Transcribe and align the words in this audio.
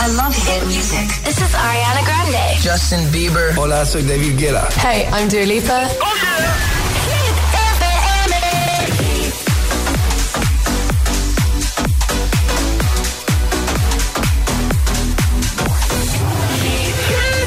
I 0.00 0.06
love 0.14 0.34
hit 0.34 0.64
music. 0.66 1.08
This 1.24 1.38
is 1.38 1.52
Ariana 1.54 2.04
Grande. 2.04 2.62
Justin 2.62 3.00
Bieber. 3.10 3.52
Hola, 3.56 3.84
soy 3.84 4.02
David 4.02 4.38
Guetta. 4.38 4.68
Hey, 4.78 5.08
I'm 5.12 5.28
Dua 5.28 5.44
Lipa. 5.44 5.88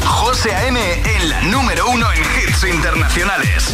José 0.04 0.54
A.M. 0.54 0.79
en 1.15 1.29
la 1.29 1.41
número 1.43 1.89
uno 1.89 2.11
en 2.11 2.20
hits 2.20 2.63
internacionales. 2.65 3.73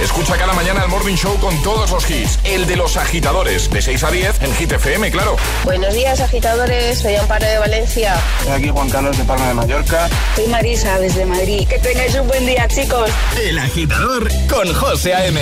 Escucha 0.00 0.36
cada 0.36 0.52
mañana 0.52 0.82
el 0.82 0.90
Morning 0.90 1.14
Show 1.16 1.38
con 1.38 1.56
todos 1.62 1.90
los 1.90 2.10
hits. 2.10 2.38
El 2.44 2.66
de 2.66 2.76
los 2.76 2.98
agitadores, 2.98 3.70
de 3.70 3.80
6 3.80 4.04
a 4.04 4.10
10 4.10 4.42
en 4.42 4.54
Hit 4.54 4.72
FM, 4.72 5.10
claro. 5.10 5.36
Buenos 5.64 5.94
días, 5.94 6.20
agitadores. 6.20 6.98
Soy 6.98 7.14
Amparo 7.14 7.46
de 7.46 7.58
Valencia. 7.58 8.14
Soy 8.44 8.52
aquí 8.52 8.68
Juan 8.68 8.90
Carlos 8.90 9.16
de 9.16 9.24
Palma 9.24 9.48
de 9.48 9.54
Mallorca. 9.54 10.08
Soy 10.34 10.46
Marisa 10.48 10.98
desde 10.98 11.24
Madrid. 11.24 11.66
Que 11.66 11.78
tengáis 11.78 12.14
un 12.14 12.28
buen 12.28 12.44
día, 12.44 12.68
chicos. 12.68 13.10
El 13.40 13.58
agitador 13.58 14.28
con 14.50 14.72
José 14.74 15.14
A.M. 15.14 15.40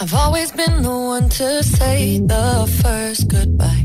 I've 0.00 0.14
always 0.14 0.50
been 0.50 0.82
the 0.82 0.90
one 0.90 1.28
to 1.28 1.62
say 1.62 2.18
the 2.18 2.66
first 2.82 3.28
goodbye. 3.28 3.84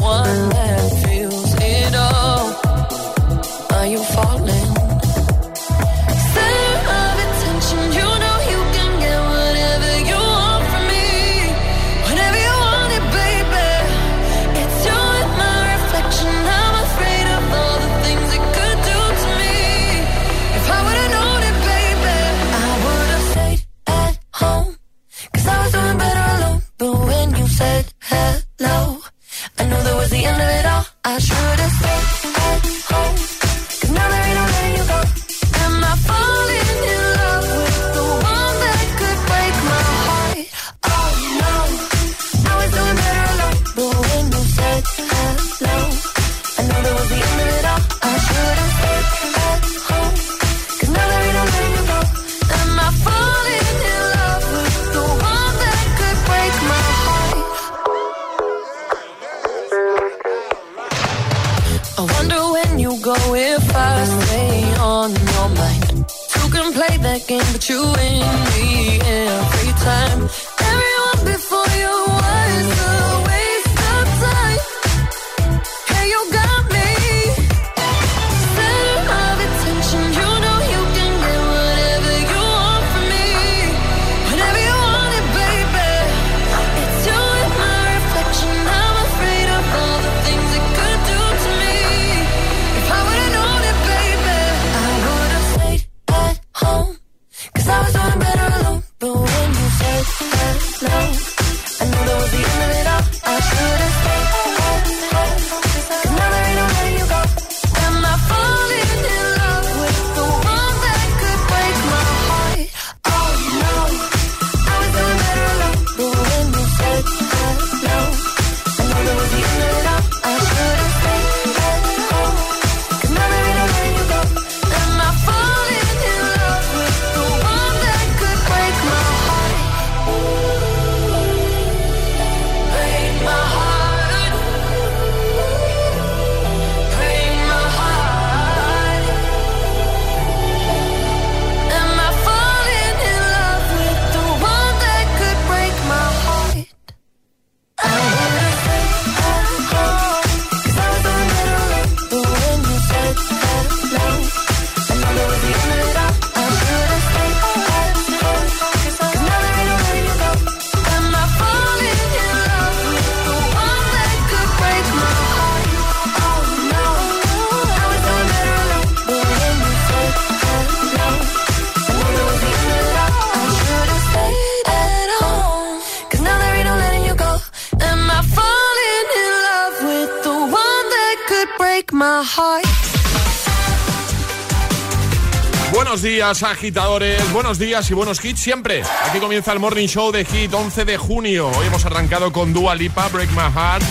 días, 186.31 186.43
agitadores. 186.43 187.33
Buenos 187.33 187.59
días 187.59 187.89
y 187.91 187.93
buenos 187.93 188.23
hits 188.23 188.39
siempre. 188.39 188.83
Aquí 189.05 189.19
comienza 189.19 189.51
el 189.51 189.59
Morning 189.59 189.87
Show 189.87 190.11
de 190.11 190.23
Hit 190.23 190.53
11 190.53 190.85
de 190.85 190.97
junio. 190.97 191.49
Hoy 191.49 191.67
hemos 191.67 191.85
arrancado 191.85 192.31
con 192.31 192.53
Dua 192.53 192.75
Lipa, 192.75 193.09
Break 193.09 193.31
My 193.31 193.51
Heart. 193.53 193.83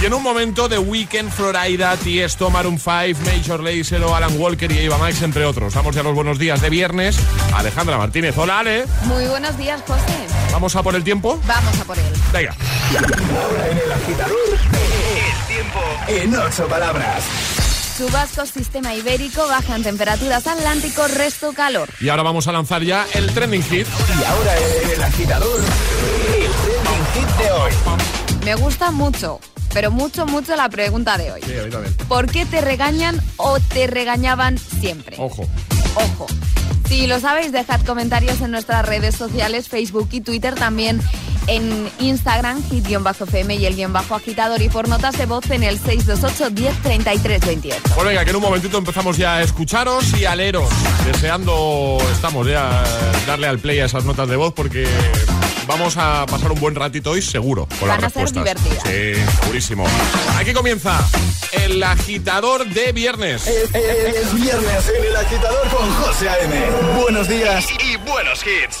Y 0.00 0.06
en 0.06 0.14
un 0.14 0.22
momento 0.22 0.68
de 0.68 0.78
Weekend, 0.78 1.32
Florida, 1.32 1.96
Tiesto, 1.96 2.50
Maroon 2.50 2.78
5, 2.78 3.20
Major 3.24 3.62
Lazer, 3.62 4.02
Alan 4.02 4.38
Walker 4.38 4.70
y 4.70 4.78
Eva 4.78 4.98
Max, 4.98 5.22
entre 5.22 5.44
otros. 5.44 5.74
Damos 5.74 5.94
ya 5.94 6.02
los 6.02 6.14
buenos 6.14 6.38
días 6.38 6.60
de 6.60 6.70
viernes. 6.70 7.18
Alejandra 7.54 7.98
Martínez, 7.98 8.36
hola 8.36 8.60
Ale. 8.60 8.84
Muy 9.04 9.26
buenos 9.26 9.56
días, 9.56 9.82
José. 9.86 10.26
¿Vamos 10.52 10.76
a 10.76 10.82
por 10.82 10.94
el 10.94 11.02
tiempo? 11.02 11.40
Vamos 11.46 11.80
a 11.80 11.84
por 11.84 11.98
él. 11.98 12.04
Venga. 12.32 12.54
Ahora 12.94 13.68
en 13.70 13.78
el 13.78 13.92
agitador, 13.92 14.36
el 14.52 15.46
tiempo 15.48 15.80
en 16.06 16.34
ocho 16.36 16.68
palabras. 16.68 17.61
Chubascos, 17.96 18.50
sistema 18.50 18.94
ibérico, 18.94 19.46
bajan 19.46 19.82
temperaturas 19.82 20.46
Atlántico, 20.46 21.06
resto 21.08 21.52
calor. 21.52 21.88
Y 22.00 22.08
ahora 22.08 22.22
vamos 22.22 22.48
a 22.48 22.52
lanzar 22.52 22.82
ya 22.82 23.06
el 23.14 23.32
trending 23.32 23.62
hit. 23.62 23.86
Y 23.86 24.24
ahora 24.24 24.56
el 24.94 25.02
agitador, 25.02 25.60
el 25.60 26.50
trending 26.52 27.06
hit 27.14 27.36
de 27.36 27.50
hoy. 27.52 27.72
Me 28.44 28.54
gusta 28.54 28.90
mucho, 28.90 29.40
pero 29.74 29.90
mucho, 29.90 30.26
mucho 30.26 30.56
la 30.56 30.68
pregunta 30.68 31.18
de 31.18 31.32
hoy. 31.32 31.40
Sí, 31.44 31.58
a 31.58 31.64
mí 31.64 31.70
también. 31.70 31.94
¿Por 32.08 32.30
qué 32.30 32.46
te 32.46 32.60
regañan 32.60 33.20
o 33.36 33.60
te 33.60 33.86
regañaban 33.86 34.58
siempre? 34.58 35.16
Ojo. 35.18 35.46
Ojo. 35.94 36.26
Si 36.88 37.06
lo 37.06 37.20
sabéis, 37.20 37.52
dejad 37.52 37.80
comentarios 37.82 38.40
en 38.40 38.50
nuestras 38.50 38.86
redes 38.86 39.14
sociales, 39.14 39.68
Facebook 39.68 40.08
y 40.12 40.20
Twitter, 40.20 40.54
también 40.54 41.00
en 41.46 41.90
Instagram, 41.98 42.62
hit-fm 42.70 43.54
y 43.56 43.66
el 43.66 43.74
guion 43.76 43.92
bajo 43.92 44.14
agitador 44.14 44.60
y 44.62 44.68
por 44.68 44.88
notas 44.88 45.16
de 45.18 45.26
voz 45.26 45.50
en 45.50 45.62
el 45.62 45.78
628 45.78 46.50
10 46.50 46.82
33 46.82 47.40
28. 47.46 47.80
Pues 47.94 48.06
venga, 48.06 48.24
que 48.24 48.30
en 48.30 48.36
un 48.36 48.42
momentito 48.42 48.78
empezamos 48.78 49.16
ya 49.16 49.36
a 49.36 49.42
escucharos 49.42 50.04
y 50.18 50.24
a 50.24 50.34
leeros. 50.36 50.68
Deseando, 51.06 51.98
estamos 52.12 52.46
ya, 52.46 52.82
darle 53.26 53.46
al 53.48 53.58
play 53.58 53.80
a 53.80 53.86
esas 53.86 54.04
notas 54.04 54.28
de 54.28 54.36
voz 54.36 54.52
porque 54.54 54.86
vamos 55.66 55.96
a 55.96 56.26
pasar 56.26 56.50
un 56.52 56.60
buen 56.60 56.74
ratito 56.74 57.10
hoy 57.12 57.22
seguro 57.22 57.66
con 57.78 57.88
Van 57.88 58.00
las 58.00 58.16
a 58.16 58.26
ser 58.26 58.32
divertidas. 58.32 58.82
Sí, 58.84 59.12
segurísimo. 59.40 59.84
Aquí 60.38 60.52
comienza 60.52 60.98
el 61.52 61.82
agitador 61.82 62.66
de 62.66 62.92
viernes. 62.92 63.46
Es, 63.46 63.74
es- 63.74 64.16
es 64.16 64.34
viernes 64.34 64.92
en 64.98 65.04
el 65.04 65.16
agitador 65.16 65.68
con 65.68 65.92
José 65.94 66.28
A.M. 66.28 66.54
Buenos 67.00 67.28
días 67.28 67.66
Y 67.84 67.96
buenos 68.08 68.40
hits. 68.46 68.80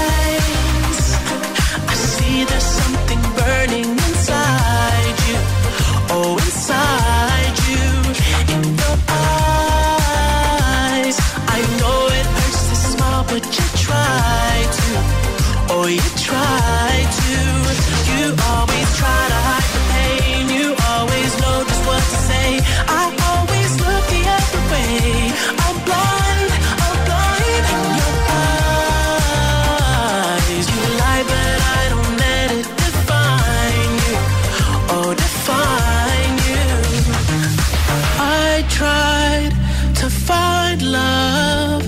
I 38.61 38.67
tried 38.67 39.51
to 39.95 40.07
find 40.07 40.81
love 40.83 41.83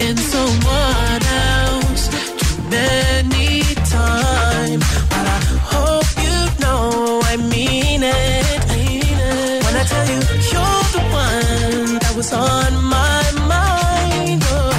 in 0.00 0.16
someone 0.16 1.22
else 1.52 2.08
too 2.40 2.62
many 2.70 3.60
times, 3.84 4.82
but 5.12 5.24
I 5.36 5.38
hope 5.74 6.08
you 6.24 6.36
know 6.64 7.20
I 7.24 7.36
mean 7.36 8.02
it. 8.02 8.60
I 8.72 8.76
mean 8.88 9.04
it. 9.04 9.64
When 9.64 9.74
I 9.76 9.84
tell 9.92 10.06
you 10.12 10.20
you're 10.52 10.86
the 10.96 11.04
one 11.12 11.98
that 12.00 12.14
was 12.16 12.32
on 12.32 12.72
my 12.96 13.24
mind, 13.54 14.40
oh, 14.48 14.72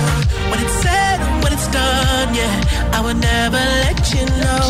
when 0.49 0.59
it's 0.65 0.77
said 0.81 1.19
when 1.43 1.53
it's 1.53 1.67
done, 1.67 2.33
yeah, 2.33 2.97
I 2.97 3.01
would 3.05 3.17
never 3.21 3.61
let 3.85 4.01
you 4.15 4.25
know. 4.41 4.65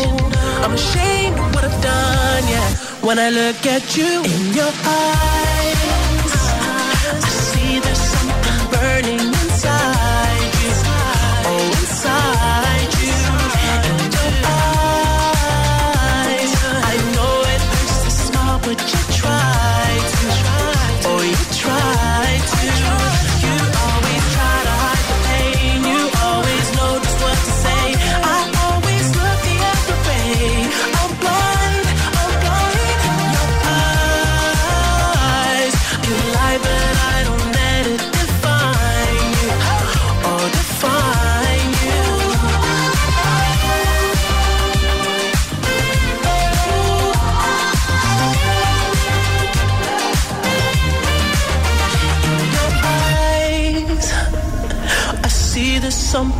I'm 0.62 0.74
ashamed 0.74 1.38
of 1.38 1.54
what 1.54 1.64
I've 1.64 1.80
done, 1.82 2.44
yeah. 2.52 2.68
When 3.00 3.18
I 3.18 3.30
look 3.30 3.64
at 3.64 3.96
you 3.96 4.12
in 4.34 4.52
your 4.52 4.72
eyes, 4.84 5.55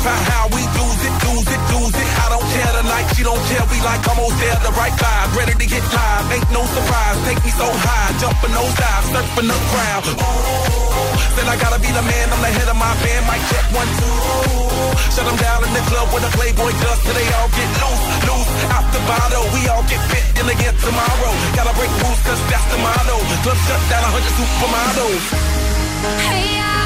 We 0.00 0.62
lose 0.80 1.02
it, 1.04 1.14
lose 1.28 1.44
it, 1.44 1.62
lose 1.76 1.92
it. 1.92 2.08
I 2.24 2.26
don't 2.32 2.48
care 2.48 2.72
tonight, 2.80 3.06
she 3.12 3.22
don't 3.22 3.42
care. 3.52 3.64
We 3.68 3.78
like 3.84 4.00
almost 4.08 4.36
there, 4.40 4.56
the 4.64 4.72
right 4.72 4.94
vibe, 4.96 5.30
ready 5.36 5.52
to 5.52 5.66
get 5.66 5.84
live. 5.92 6.24
Ain't 6.32 6.48
no 6.56 6.64
surprise, 6.64 7.16
take 7.28 7.40
me 7.44 7.52
so 7.52 7.68
high, 7.68 8.10
jumping 8.16 8.54
those 8.56 8.74
dives, 8.80 9.08
surfing 9.12 9.48
the 9.52 9.58
crowd. 9.68 10.02
Ooh, 10.08 11.36
then 11.36 11.46
I 11.52 11.56
gotta 11.60 11.78
be 11.84 11.90
the 11.92 12.00
man, 12.00 12.26
I'm 12.32 12.40
the 12.40 12.48
head 12.48 12.68
of 12.72 12.78
my 12.80 12.92
band. 13.04 13.22
Mic 13.28 13.42
check 13.52 13.66
one 13.76 13.90
two. 14.00 14.16
Shut 15.12 15.26
them 15.28 15.36
down 15.36 15.68
in 15.68 15.72
the 15.76 15.84
club 15.92 16.08
with 16.16 16.24
a 16.24 16.30
Playboy 16.32 16.72
does 16.80 16.98
till 17.04 17.16
they 17.16 17.28
all 17.36 17.50
get 17.52 17.68
loose, 17.84 18.04
loose. 18.24 18.50
Out 18.72 18.86
the 18.96 19.02
bottle, 19.04 19.44
we 19.52 19.68
all 19.68 19.84
get 19.84 20.00
fit 20.08 20.24
in 20.40 20.46
again 20.48 20.76
tomorrow. 20.80 21.32
Gotta 21.52 21.76
break 21.76 21.92
rules, 22.00 22.20
cause 22.24 22.40
that's 22.48 22.66
the 22.72 22.78
motto. 22.80 23.16
Club 23.44 23.58
shut 23.68 23.82
down, 23.92 24.04
a 24.04 24.10
hundred 24.16 24.32
supermodels. 24.32 25.24
Hey, 26.24 26.56
I 26.56 26.79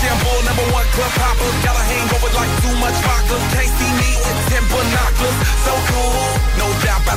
shampoo, 0.00 0.40
number 0.48 0.66
one 0.72 0.86
club 0.96 1.12
hopper. 1.20 1.50
Got 1.64 1.76
a 1.76 1.84
hangover 1.84 2.32
like 2.32 2.52
too 2.64 2.74
much 2.80 2.96
vodka. 3.04 3.36
Can't 3.52 3.72
see 3.76 3.92
me 4.00 4.09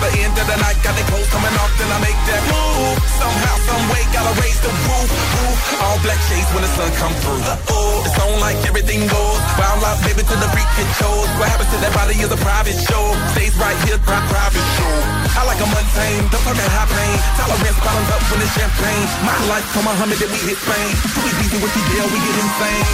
by 0.02 0.10
the 0.10 0.22
end 0.26 0.34
of 0.34 0.46
the 0.48 0.58
night, 0.58 0.78
got 0.82 0.96
the 0.98 1.06
clothes 1.10 1.30
coming 1.30 1.56
off, 1.62 1.72
then 1.78 1.90
I 1.92 2.00
make 2.02 2.20
that 2.30 2.42
move. 2.50 2.98
Somehow, 3.22 3.56
some 3.68 3.84
way, 3.94 4.02
gotta 4.16 4.34
raise 4.42 4.60
the 4.64 4.72
roof, 4.72 5.10
roof. 5.10 5.58
All 5.84 5.98
black 6.02 6.20
shades 6.30 6.50
when 6.54 6.64
the 6.66 6.72
sun 6.74 6.90
come 6.98 7.14
through. 7.22 7.44
Oh, 7.70 8.06
it's 8.06 8.18
on 8.18 8.40
like 8.40 8.58
everything 8.66 9.06
goes. 9.06 9.42
Wild 9.60 9.84
out, 9.86 10.00
baby, 10.02 10.24
to 10.26 10.36
the 10.38 10.50
freak 10.54 10.72
it. 10.82 10.90
What 11.38 11.50
happens 11.50 11.70
to 11.74 11.78
that 11.82 11.94
body 11.94 12.16
is 12.18 12.32
a 12.32 12.40
private 12.40 12.78
show. 12.78 13.04
Stays 13.36 13.54
right 13.58 13.78
here, 13.84 13.98
pri- 14.00 14.26
private 14.32 14.68
show. 14.80 14.96
I 15.34 15.42
like 15.50 15.60
a 15.60 15.68
mundane, 15.68 16.24
don't 16.30 16.42
talk 16.46 16.56
high 16.56 16.88
pain. 16.88 17.18
Tolerance 17.36 17.80
bottoms 17.84 18.10
up 18.14 18.24
when 18.32 18.40
it's 18.46 18.54
champagne. 18.54 19.08
My 19.28 19.36
life, 19.50 19.66
come 19.74 19.86
Muhammad, 19.86 20.18
then 20.22 20.30
we 20.30 20.40
hit 20.46 20.58
Spain. 20.58 20.90
Too 21.14 21.26
easy 21.42 21.58
with 21.60 21.74
the 21.74 21.84
deal, 21.90 22.06
we 22.08 22.18
get 22.22 22.36
insane. 22.38 22.86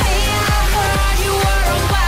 Hey, 0.00 0.22
I 0.48 0.60
heard 0.72 1.18
you 1.18 1.34
were 1.34 1.62
a 1.68 1.76
wild 1.92 2.07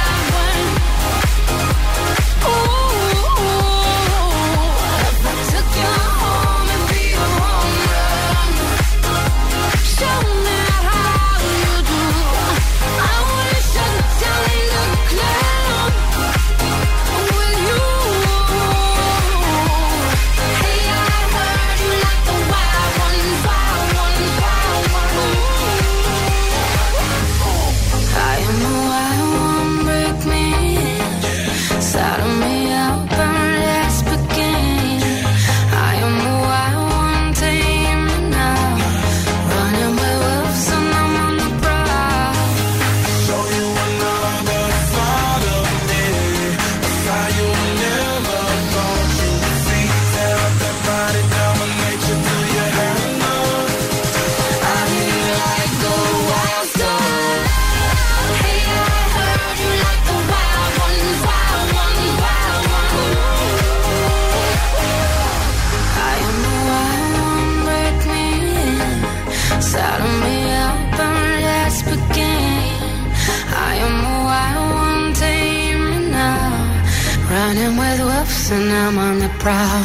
Running 77.31 77.79
with 77.79 78.01
wolves 78.01 78.51
and 78.51 78.73
I'm 78.73 78.99
on 78.99 79.21
the 79.21 79.29
prowl. 79.39 79.85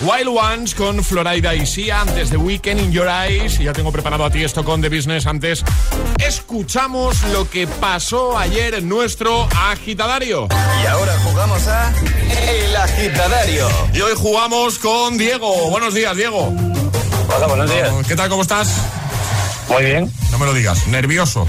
Wild 0.00 0.28
Ones 0.28 0.74
con 0.74 1.02
Florida 1.02 1.54
y 1.54 1.64
Sia 1.64 2.02
antes 2.02 2.28
de 2.28 2.36
Weekend 2.36 2.80
in 2.80 2.92
Your 2.92 3.08
Eyes. 3.08 3.58
Y 3.58 3.64
ya 3.64 3.72
tengo 3.72 3.90
preparado 3.90 4.26
a 4.26 4.30
ti 4.30 4.44
esto 4.44 4.62
con 4.62 4.82
The 4.82 4.90
Business. 4.90 5.26
Antes 5.26 5.64
escuchamos 6.18 7.22
lo 7.32 7.48
que 7.48 7.66
pasó 7.66 8.36
ayer 8.36 8.74
en 8.74 8.90
nuestro 8.90 9.48
agitadario. 9.56 10.48
Y 10.82 10.86
ahora 10.86 11.18
jugamos 11.24 11.66
a 11.66 11.92
El 12.46 12.76
Agitadario. 12.76 13.68
Y 13.94 14.00
hoy 14.02 14.12
jugamos 14.16 14.78
con 14.78 15.16
Diego. 15.16 15.70
Buenos 15.70 15.94
días, 15.94 16.14
Diego. 16.14 16.54
Hola, 17.34 17.46
buenos 17.46 17.70
días. 17.70 17.90
¿Qué 18.06 18.16
tal? 18.16 18.28
¿Cómo 18.28 18.42
estás? 18.42 18.68
Muy 19.70 19.84
bien. 19.84 20.12
No 20.30 20.38
me 20.38 20.44
lo 20.44 20.52
digas. 20.52 20.86
¿Nervioso? 20.88 21.46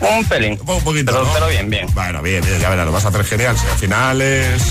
Un 0.00 0.24
pelín. 0.26 0.58
Un 0.66 0.82
poquito, 0.82 1.12
Pero, 1.12 1.24
¿no? 1.24 1.32
pero 1.32 1.48
bien, 1.48 1.68
bien. 1.70 1.86
Bueno, 1.94 2.22
bien, 2.22 2.42
bien, 2.44 2.58
ya 2.60 2.70
verás, 2.70 2.86
lo 2.86 2.92
vas 2.92 3.04
a 3.04 3.08
hacer 3.08 3.24
genial. 3.24 3.56
Si 3.58 3.66
al 3.66 3.78
final 3.78 4.22
es 4.22 4.62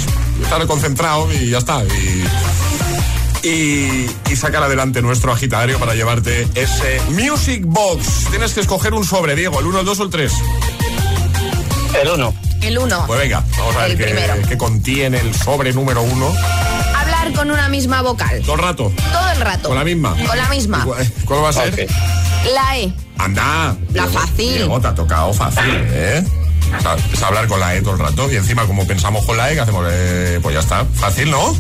estar 0.41 0.65
concentrado 0.67 1.31
y 1.33 1.49
ya 1.51 1.59
está. 1.59 1.83
Y, 1.83 3.47
y, 3.47 4.09
y 4.31 4.35
sacar 4.35 4.63
adelante 4.63 5.01
nuestro 5.01 5.31
agitario 5.31 5.79
para 5.79 5.93
llevarte 5.95 6.47
ese 6.55 7.01
Music 7.09 7.61
Box. 7.65 8.25
Tienes 8.31 8.53
que 8.53 8.61
escoger 8.61 8.93
un 8.93 9.05
sobre, 9.05 9.35
Diego, 9.35 9.59
el 9.59 9.65
1, 9.67 9.79
el 9.81 9.85
2 9.85 9.99
o 9.99 10.03
el 10.03 10.09
3. 10.09 10.33
El 12.01 12.09
uno. 12.09 12.33
El 12.61 12.77
uno. 12.77 13.03
Pues 13.07 13.19
venga, 13.19 13.43
vamos 13.57 13.75
a 13.77 13.87
ver 13.87 13.91
El 14.01 14.47
qué, 14.47 14.57
contiene 14.57 15.19
el 15.19 15.33
sobre 15.33 15.71
número 15.73 16.01
1. 16.01 16.33
Hablar 16.95 17.31
con 17.33 17.51
una 17.51 17.69
misma 17.69 18.01
vocal. 18.01 18.41
Todo 18.43 18.55
el 18.55 18.61
rato, 18.61 18.91
Todo 19.11 19.29
el 19.31 19.39
rato. 19.41 19.69
con 19.69 19.77
la 19.77 19.83
misma. 19.85 20.15
Con 20.27 20.37
la 20.37 20.49
misma. 20.49 20.85
¿Cuál, 21.25 21.43
va 21.43 21.49
a 21.49 21.53
ser? 21.53 21.87
La 22.45 22.77
E. 22.77 22.93
Anda. 23.17 23.75
La 23.93 24.05
Diego, 24.05 24.19
fácil. 24.19 24.53
Diego, 24.53 24.81
te 24.81 24.87
ha 24.87 24.95
tocado 24.95 25.33
fácil, 25.33 25.63
¿eh? 25.67 26.23
Es 27.13 27.23
hablar 27.23 27.47
con 27.47 27.59
la 27.59 27.75
E 27.75 27.81
todo 27.81 27.93
el 27.93 27.99
rato. 27.99 28.31
Y 28.31 28.35
encima, 28.37 28.65
como 28.65 28.85
pensamos 28.87 29.25
con 29.25 29.37
la 29.37 29.51
E, 29.51 29.55
¿qué 29.55 29.61
hacemos? 29.61 29.85
Eh, 29.89 30.39
pues 30.41 30.53
ya 30.53 30.61
está. 30.61 30.85
Fácil, 30.85 31.31
¿no? 31.31 31.55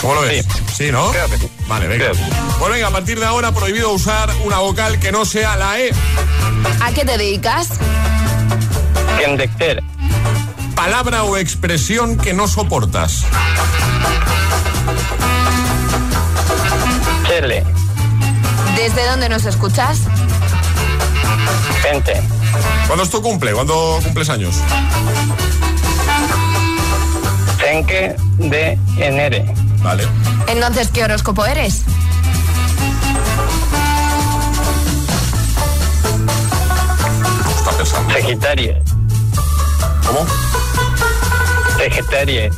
¿Cómo 0.00 0.14
lo 0.14 0.20
ves? 0.22 0.46
Sí, 0.72 0.90
¿no? 0.92 1.10
Creo 1.10 1.28
que 1.28 1.38
sí. 1.38 1.50
Vale, 1.68 1.88
venga. 1.88 2.08
Que 2.08 2.14
sí. 2.14 2.22
Pues 2.58 2.72
venga, 2.72 2.88
a 2.88 2.90
partir 2.90 3.18
de 3.18 3.26
ahora 3.26 3.52
prohibido 3.52 3.90
usar 3.90 4.30
una 4.44 4.58
vocal 4.58 4.98
que 4.98 5.12
no 5.12 5.24
sea 5.24 5.56
la 5.56 5.78
E. 5.80 5.92
¿A 6.80 6.92
qué 6.92 7.04
te 7.04 7.18
dedicas? 7.18 7.68
Gendecter. 9.18 9.82
Palabra 10.74 11.24
o 11.24 11.36
expresión 11.36 12.16
que 12.16 12.32
no 12.32 12.48
soportas. 12.48 13.24
Chele. 17.26 17.64
¿Desde 18.80 19.06
dónde 19.10 19.28
nos 19.28 19.44
escuchas? 19.44 19.98
Gente. 21.82 22.14
¿Cuándo 22.86 23.04
es 23.04 23.10
tu 23.10 23.20
cumple? 23.20 23.52
¿Cuándo 23.52 24.00
cumples 24.02 24.30
años? 24.30 24.54
Senke 27.58 28.16
de 28.38 28.78
Enere. 28.96 29.54
Vale. 29.82 30.08
Entonces, 30.46 30.88
¿qué 30.88 31.04
horóscopo 31.04 31.44
eres? 31.44 31.82
Está 37.58 37.70
pensando. 37.76 38.14
Sagitario. 38.14 38.76
¿Cómo? 40.06 40.26
Sagitario. 41.76 42.50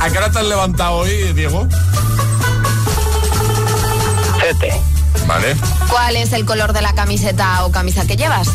¿A, 0.00 0.04
a 0.04 0.10
qué 0.10 0.16
hora 0.18 0.30
te 0.30 0.38
has 0.38 0.46
levantado 0.46 0.92
hoy, 0.98 1.32
Diego? 1.32 1.66
Vale. 5.26 5.56
¿Cuál 5.88 6.16
es 6.16 6.32
el 6.32 6.44
color 6.44 6.72
de 6.72 6.82
la 6.82 6.94
camiseta 6.94 7.64
o 7.64 7.70
camisa 7.72 8.06
que 8.06 8.16
llevas? 8.16 8.48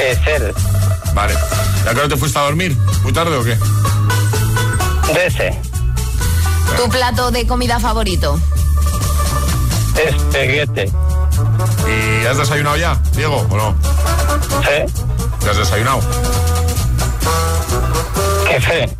Eser. 0.00 0.54
Vale. 1.14 1.34
¿Y 1.84 1.88
a 1.88 1.92
qué 1.92 1.98
hora 2.00 2.08
te 2.08 2.16
fuiste 2.16 2.38
a 2.38 2.42
dormir? 2.42 2.76
¿Muy 3.02 3.12
tarde 3.12 3.36
o 3.36 3.44
qué? 3.44 3.56
Dese. 5.14 5.58
¿Tu 6.76 6.88
plato 6.90 7.30
de 7.30 7.46
comida 7.46 7.78
favorito? 7.80 8.40
Espeguete. 9.96 10.90
¿Y 11.86 12.26
has 12.26 12.36
desayunado 12.38 12.76
ya, 12.76 12.98
Diego, 13.14 13.46
o 13.48 13.56
no? 13.56 13.74
Sí. 14.62 14.92
¿Ya 15.44 15.50
has 15.52 15.56
desayunado? 15.58 16.00
¿Qué 18.48 18.60
fe? 18.60 18.96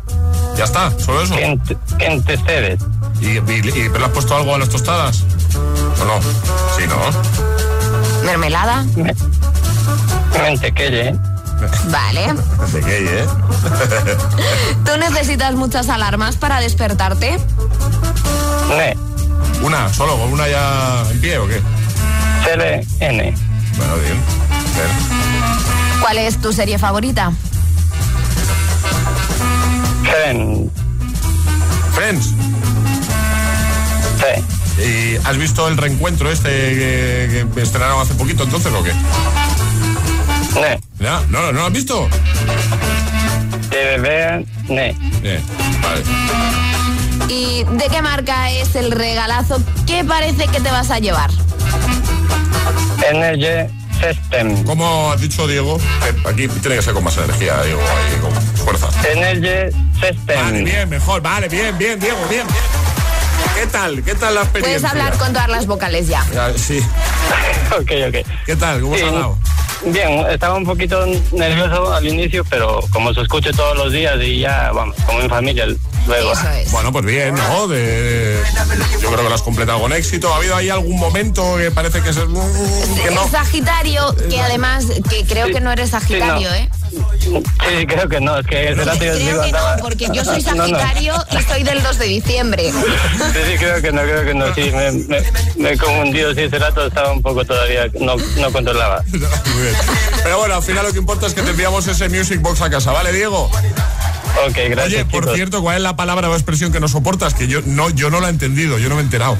Ya 0.55 0.63
está, 0.63 0.91
solo 0.99 1.21
eso. 1.23 1.35
¿Qué, 1.35 1.45
ent- 1.47 1.77
qué 1.97 2.07
antecedes? 2.07 2.79
¿Y, 3.19 3.25
y, 3.25 3.37
y- 3.37 3.89
pero 3.89 3.99
le 3.99 4.05
has 4.05 4.11
puesto 4.11 4.35
algo 4.35 4.55
a 4.55 4.57
las 4.59 4.69
tostadas? 4.69 5.23
¿O 6.07 6.19
no? 6.19 6.21
Sí, 6.77 6.83
¿no? 6.87 8.25
¿Mermelada? 8.25 8.85
Mentequelle, 10.41 11.09
¿eh? 11.09 11.15
Vale. 11.89 12.33
¿De 12.71 12.81
qué, 12.81 13.21
eh? 13.21 13.25
¿Tú 14.85 14.91
necesitas 14.99 15.55
muchas 15.55 15.89
alarmas 15.89 16.37
para 16.37 16.59
despertarte? 16.59 17.39
¿Una 19.61 19.91
solo? 19.93 20.17
¿Con 20.17 20.33
una 20.33 20.47
ya 20.47 21.03
en 21.11 21.19
pie 21.19 21.37
o 21.39 21.47
qué? 21.47 21.61
CLN. 22.43 23.35
Bueno, 23.75 23.95
bien. 23.95 24.23
Bien. 24.75 25.99
¿Cuál 25.99 26.19
es 26.19 26.37
tu 26.39 26.53
serie 26.53 26.77
favorita? 26.77 27.31
Friends, 30.03 30.71
Sí. 31.93 32.36
¿Y 34.77 35.15
has 35.23 35.37
visto 35.37 35.67
el 35.67 35.77
reencuentro 35.77 36.31
este 36.31 36.49
que, 36.49 37.47
que 37.53 37.61
estrenaron 37.61 38.01
hace 38.01 38.13
poquito 38.15 38.43
entonces 38.43 38.71
o 38.73 38.83
qué? 38.83 38.93
Ne. 40.59 40.79
¿Ya? 40.99 41.21
¿No, 41.29 41.41
no 41.41 41.51
lo 41.53 41.65
has 41.65 41.73
visto? 41.73 42.07
De 43.69 43.97
bebé, 43.97 44.45
ne. 44.69 44.95
Bien, 45.21 45.43
vale. 45.81 46.03
¿Y 47.29 47.63
de 47.63 47.87
qué 47.89 48.01
marca 48.01 48.49
es 48.51 48.75
el 48.75 48.91
regalazo 48.91 49.61
que 49.85 50.03
parece 50.03 50.47
que 50.47 50.59
te 50.61 50.71
vas 50.71 50.89
a 50.91 50.99
llevar? 50.99 51.29
Energy 53.07 53.71
System. 53.99 54.63
Como 54.63 55.11
ha 55.11 55.17
dicho 55.17 55.47
Diego, 55.47 55.77
eh, 56.05 56.13
aquí 56.25 56.47
tiene 56.47 56.77
que 56.77 56.81
ser 56.81 56.93
con 56.93 57.03
más 57.03 57.17
energía, 57.17 57.61
Diego, 57.63 57.81
ahí 57.81 58.19
con 58.19 58.31
fuerza. 58.57 58.87
Energy 59.11 59.75
System. 59.93 60.39
Vale, 60.43 60.63
bien, 60.63 60.89
mejor, 60.89 61.21
vale, 61.21 61.49
bien, 61.49 61.77
bien, 61.77 61.99
Diego, 61.99 62.17
bien, 62.29 62.47
bien. 62.47 62.76
¿Qué 63.59 63.65
tal? 63.67 64.03
¿Qué 64.03 64.13
tal 64.15 64.35
la 64.35 64.41
experiencia? 64.41 64.61
Puedes 64.79 64.83
hablar 64.83 65.17
con 65.17 65.33
todas 65.33 65.49
las 65.49 65.65
vocales 65.65 66.07
ya. 66.07 66.23
Ya, 66.33 66.53
sí. 66.57 66.79
ok, 67.71 67.91
ok. 68.09 68.27
¿Qué 68.45 68.55
tal? 68.55 68.81
¿Cómo 68.81 68.95
has 68.95 69.01
hablado? 69.01 69.37
Bien, 69.85 70.25
estaba 70.29 70.55
un 70.55 70.65
poquito 70.65 71.05
nervioso 71.31 71.93
al 71.93 72.07
inicio, 72.07 72.43
pero 72.49 72.81
como 72.91 73.13
se 73.13 73.21
escucha 73.21 73.51
todos 73.51 73.77
los 73.77 73.91
días 73.91 74.15
y 74.21 74.39
ya, 74.39 74.71
vamos, 74.71 74.95
como 75.05 75.21
en 75.21 75.29
familia 75.29 75.65
luego. 76.07 76.33
Es. 76.33 76.71
Bueno, 76.71 76.91
pues 76.91 77.05
bien, 77.05 77.35
¿no? 77.35 77.67
De, 77.67 78.41
yo 79.01 79.09
creo 79.09 79.23
que 79.23 79.29
lo 79.29 79.35
has 79.35 79.41
completado 79.43 79.79
con 79.79 79.93
éxito. 79.93 80.33
¿Ha 80.33 80.37
habido 80.37 80.55
ahí 80.55 80.69
algún 80.69 80.97
momento 80.99 81.57
que 81.57 81.69
parece 81.71 82.01
que 82.01 82.09
es... 82.09 82.15
Que 82.15 83.11
no? 83.11 83.27
Sagitario, 83.29 84.15
que 84.29 84.39
además, 84.41 84.85
que 85.09 85.25
creo 85.25 85.47
Sí, 85.47 85.53
que 85.53 85.59
no 85.61 85.71
eres 85.71 85.91
Sagitario, 85.91 86.49
sí, 86.49 86.55
no. 86.55 86.55
¿eh? 86.55 86.69
Sí, 87.27 87.85
creo 87.87 88.07
que 88.09 88.21
no, 88.21 88.37
es 88.39 88.47
que 88.47 88.69
ese 88.71 88.83
rato 88.83 89.03
yo 89.03 89.11
Creo 89.13 89.15
digo, 89.17 89.43
que 89.43 89.51
no, 89.51 89.59
porque 89.81 90.07
yo 90.13 90.23
soy 90.23 90.41
No, 90.55 90.55
no. 90.67 90.77
Sagitario 90.79 91.13
y 91.31 91.43
soy 91.43 91.63
del 91.63 91.83
2 91.83 91.97
de 91.99 92.05
diciembre. 92.05 92.71
Sí, 93.17 93.39
sí, 93.51 93.57
creo 93.57 93.81
que 93.81 93.91
no, 93.91 94.01
creo 94.01 94.23
que 94.25 94.33
no, 94.33 94.53
sí, 94.55 94.71
me, 94.73 94.91
me, 94.91 95.21
me 95.57 95.71
he 95.71 95.77
confundido, 95.77 96.33
sí, 96.33 96.41
ese 96.41 96.57
rato 96.59 96.85
estaba 96.87 97.11
un 97.11 97.21
poco 97.21 97.43
todavía, 97.45 97.87
no, 97.99 98.15
no 98.37 98.51
controlaba. 98.51 99.03
Muy 99.11 99.21
bien. 99.21 99.75
Pero 100.23 100.37
bueno, 100.39 100.55
al 100.55 100.63
final 100.63 100.85
lo 100.85 100.91
que 100.93 100.99
importa 100.99 101.27
es 101.27 101.33
que 101.33 101.41
te 101.41 101.51
enviamos 101.51 101.85
ese 101.87 102.09
Music 102.09 102.41
Box 102.41 102.61
a 102.61 102.69
casa, 102.69 102.91
¿vale, 102.91 103.11
Diego? 103.11 103.45
Ok, 104.47 104.55
gracias, 104.69 104.93
Oye, 105.01 105.05
por 105.05 105.23
chicos. 105.23 105.35
cierto, 105.35 105.61
¿cuál 105.61 105.77
es 105.77 105.83
la 105.83 105.95
palabra 105.95 106.29
o 106.29 106.33
expresión 106.33 106.71
que 106.71 106.79
no 106.79 106.87
soportas? 106.87 107.33
Que 107.33 107.47
yo 107.47 107.61
no, 107.65 107.89
yo 107.89 108.09
no 108.09 108.19
la 108.21 108.27
he 108.27 108.31
entendido, 108.31 108.77
yo 108.77 108.87
no 108.89 108.95
me 108.95 109.01
he 109.01 109.03
enterado. 109.03 109.37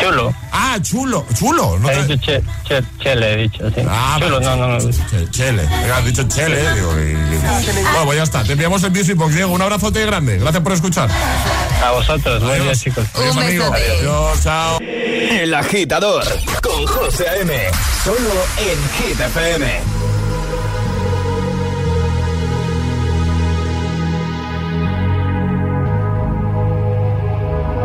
Chulo. 0.00 0.34
Ah, 0.52 0.78
chulo, 0.82 1.26
chulo. 1.38 1.78
¿no 1.78 1.90
He 1.90 1.94
te- 1.96 2.04
dicho 2.16 2.20
che, 2.26 2.42
che, 2.66 2.82
chele, 3.02 3.32
he 3.32 3.36
dicho, 3.42 3.68
sí. 3.70 3.82
Ah, 3.88 4.18
Chulo, 4.20 4.40
no, 4.40 4.56
no, 4.56 4.68
no. 4.68 4.78
che- 4.78 5.30
Chele. 5.30 5.62
Venga, 5.66 5.96
has 5.98 6.04
dicho 6.04 6.22
chele. 6.28 6.74
Digo, 6.74 6.92
y- 6.98 7.12
y- 7.12 7.82
Bueno, 7.82 8.04
pues 8.04 8.16
ya 8.18 8.22
está. 8.24 8.42
Te 8.44 8.52
enviamos 8.52 8.82
el 8.84 8.90
Music 8.90 9.16
Box, 9.16 9.34
Diego. 9.34 9.52
Un 9.52 9.62
abrazote 9.62 10.04
grande. 10.06 10.38
Gracias 10.38 10.62
por 10.62 10.72
escuchar. 10.72 11.08
A 11.84 11.90
vosotros, 11.92 12.42
buen 12.42 12.54
día, 12.54 12.62
Adiós. 12.70 12.80
chicos. 12.80 13.04
Adiós, 13.14 13.36
Un 13.36 13.42
amigo. 13.42 13.70
besote. 13.70 13.90
Adiós, 14.00 14.42
chao. 14.42 14.78
El 14.80 15.54
agitador 15.54 16.24
con 16.62 16.86
José 16.86 17.28
A.M. 17.28 17.52
Solo 18.04 18.30
en 18.58 19.08
Hit 19.08 19.20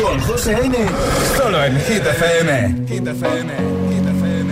con 0.00 0.20
José 0.20 0.54
A.M. 0.54 0.76
Solo 1.36 1.62
en 1.64 1.76
Hit 1.80 2.06
FM. 2.06 2.86
Hit 2.88 3.06
FM. 3.06 3.50
Hit 3.90 4.06
FM. 4.06 4.48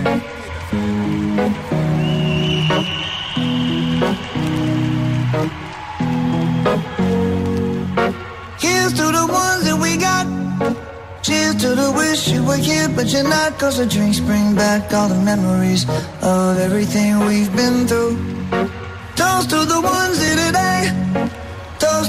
Here's 8.59 8.93
to 8.93 9.05
the 9.11 9.25
ones 9.27 9.63
that 9.65 9.77
we 9.81 9.97
got. 9.97 10.27
Cheers 11.23 11.55
to 11.55 11.75
the 11.75 11.91
wish 11.91 12.27
you 12.29 12.43
were 12.43 12.57
here, 12.57 12.89
but 12.89 13.07
you're 13.07 13.23
not. 13.23 13.57
Cause 13.59 13.77
the 13.77 13.85
drinks 13.85 14.19
bring 14.19 14.55
back 14.55 14.93
all 14.93 15.09
the 15.09 15.21
memories 15.21 15.85
of 16.21 16.57
everything 16.57 17.19
we've 17.25 17.53
been 17.55 17.87
through. 17.87 18.17
Toast 19.15 19.49
to 19.49 19.65
the 19.65 19.81
ones 19.81 20.21
here 20.21 20.35
today. 20.47 21.26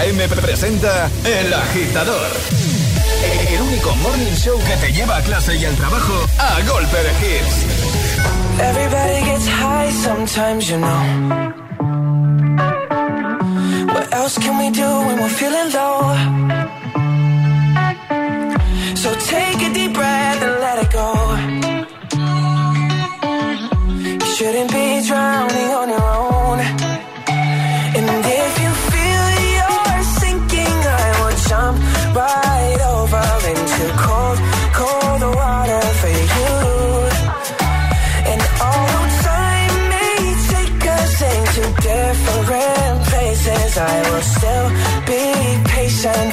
A.M. 0.00 0.28
presenta 0.28 1.10
El 1.26 1.52
Agitador. 1.52 2.26
El 3.50 3.60
único 3.60 3.94
morning 3.96 4.32
show 4.34 4.58
que 4.58 4.74
te 4.76 4.92
lleva 4.94 5.18
a 5.18 5.22
clase 5.22 5.54
y 5.56 5.64
al 5.66 5.74
trabajo 5.76 6.24
a 6.38 6.58
golpe 6.66 6.96
de 6.96 7.10
hits. 7.20 7.66
Everybody 8.58 9.24
gets 9.26 9.46
high 9.46 9.90
sometimes, 9.90 10.70
you 10.70 10.78
know. 10.78 11.52
What 13.92 14.14
else 14.14 14.38
can 14.38 14.56
we 14.56 14.70
do 14.70 14.88
when 15.06 15.20
we're 15.20 15.28
feeling 15.28 15.70
low? 15.70 16.59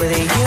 believe 0.07 0.37
you 0.37 0.46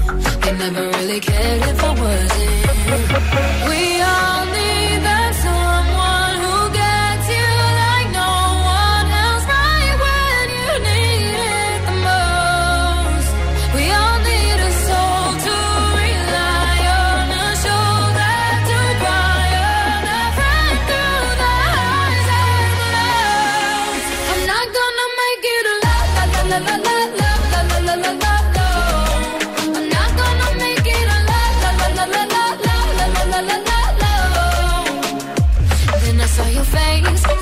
never 0.57 0.87
really 0.97 1.19
cared 1.19 1.61
if 1.61 1.83
I 1.83 1.91
wasn't. 2.01 3.69
We 3.69 4.01
all. 4.01 4.40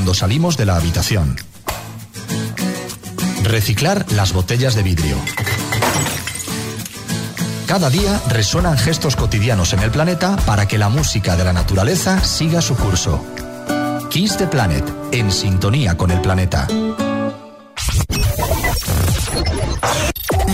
cuando 0.00 0.14
salimos 0.14 0.56
de 0.56 0.64
la 0.64 0.76
habitación. 0.76 1.36
Reciclar 3.42 4.06
las 4.12 4.32
botellas 4.32 4.74
de 4.74 4.82
vidrio. 4.82 5.14
Cada 7.66 7.90
día 7.90 8.18
resuenan 8.30 8.78
gestos 8.78 9.14
cotidianos 9.14 9.74
en 9.74 9.80
el 9.80 9.90
planeta 9.90 10.36
para 10.46 10.66
que 10.66 10.78
la 10.78 10.88
música 10.88 11.36
de 11.36 11.44
la 11.44 11.52
naturaleza 11.52 12.24
siga 12.24 12.62
su 12.62 12.76
curso. 12.76 13.22
Kiss 14.08 14.38
the 14.38 14.46
Planet, 14.46 14.90
en 15.12 15.30
sintonía 15.30 15.98
con 15.98 16.10
el 16.10 16.22
planeta. 16.22 16.66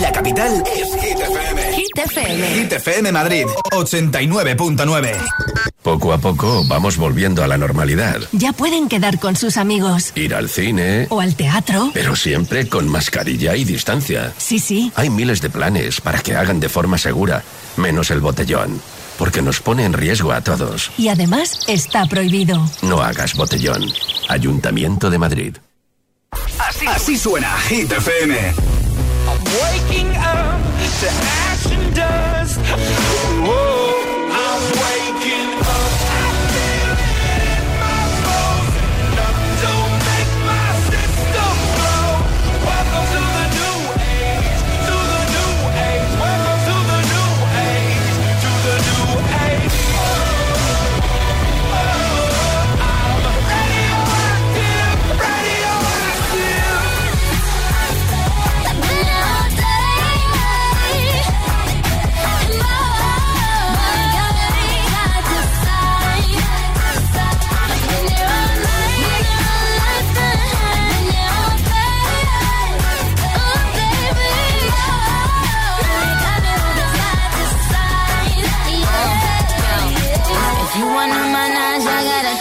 La 0.01 0.11
capital 0.11 0.61
es 0.75 0.89
ITFM. 0.89 1.85
ITFM. 1.85 2.57
ITFM 2.63 3.11
Madrid, 3.13 3.45
89.9. 3.71 5.56
Poco 5.87 6.11
a 6.11 6.17
poco 6.17 6.65
vamos 6.67 6.97
volviendo 6.97 7.45
a 7.45 7.47
la 7.47 7.57
normalidad. 7.57 8.19
Ya 8.33 8.51
pueden 8.51 8.89
quedar 8.89 9.21
con 9.21 9.37
sus 9.37 9.55
amigos. 9.55 10.11
Ir 10.15 10.35
al 10.35 10.49
cine. 10.49 11.07
O 11.09 11.21
al 11.21 11.37
teatro. 11.37 11.91
Pero 11.93 12.13
siempre 12.13 12.67
con 12.67 12.89
mascarilla 12.89 13.55
y 13.55 13.63
distancia. 13.63 14.33
Sí, 14.37 14.59
sí. 14.59 14.91
Hay 14.95 15.09
miles 15.09 15.39
de 15.39 15.49
planes 15.49 16.01
para 16.01 16.19
que 16.19 16.35
hagan 16.35 16.59
de 16.59 16.67
forma 16.67 16.97
segura, 16.97 17.41
menos 17.77 18.11
el 18.11 18.19
botellón. 18.19 18.81
Porque 19.17 19.41
nos 19.41 19.61
pone 19.61 19.85
en 19.85 19.93
riesgo 19.93 20.33
a 20.33 20.41
todos. 20.41 20.91
Y 20.97 21.07
además 21.07 21.61
está 21.69 22.05
prohibido. 22.05 22.69
No 22.81 23.01
hagas 23.01 23.35
botellón. 23.35 23.85
Ayuntamiento 24.27 25.09
de 25.09 25.17
Madrid. 25.17 25.55
Así, 26.85 27.17
suena 27.17 27.57
Hit 27.69 27.89
FM. 27.93 28.53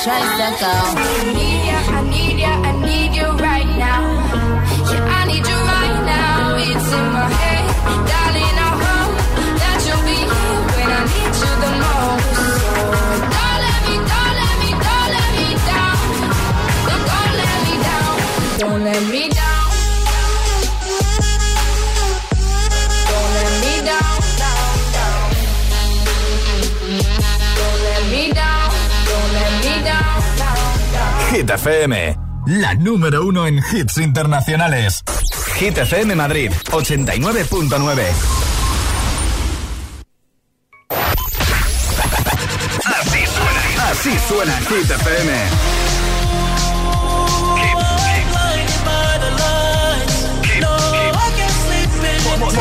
Try 0.07 0.21
to 0.21 1.35
go. 1.35 1.46
Hit 31.31 31.51
la 32.47 32.75
número 32.75 33.27
uno 33.27 33.47
en 33.47 33.59
hits 33.59 33.99
internacionales. 33.99 35.03
Hit 35.57 35.77
FM 35.79 36.15
Madrid, 36.15 36.53
89.9. 36.71 38.03
Así 42.85 43.27
suena, 43.27 43.91
así 43.91 44.19
suena 44.29 44.61
Hit 44.61 44.91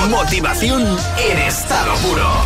Motivación 0.10 0.82
en 1.18 1.38
estado 1.40 1.96
puro. 1.98 2.46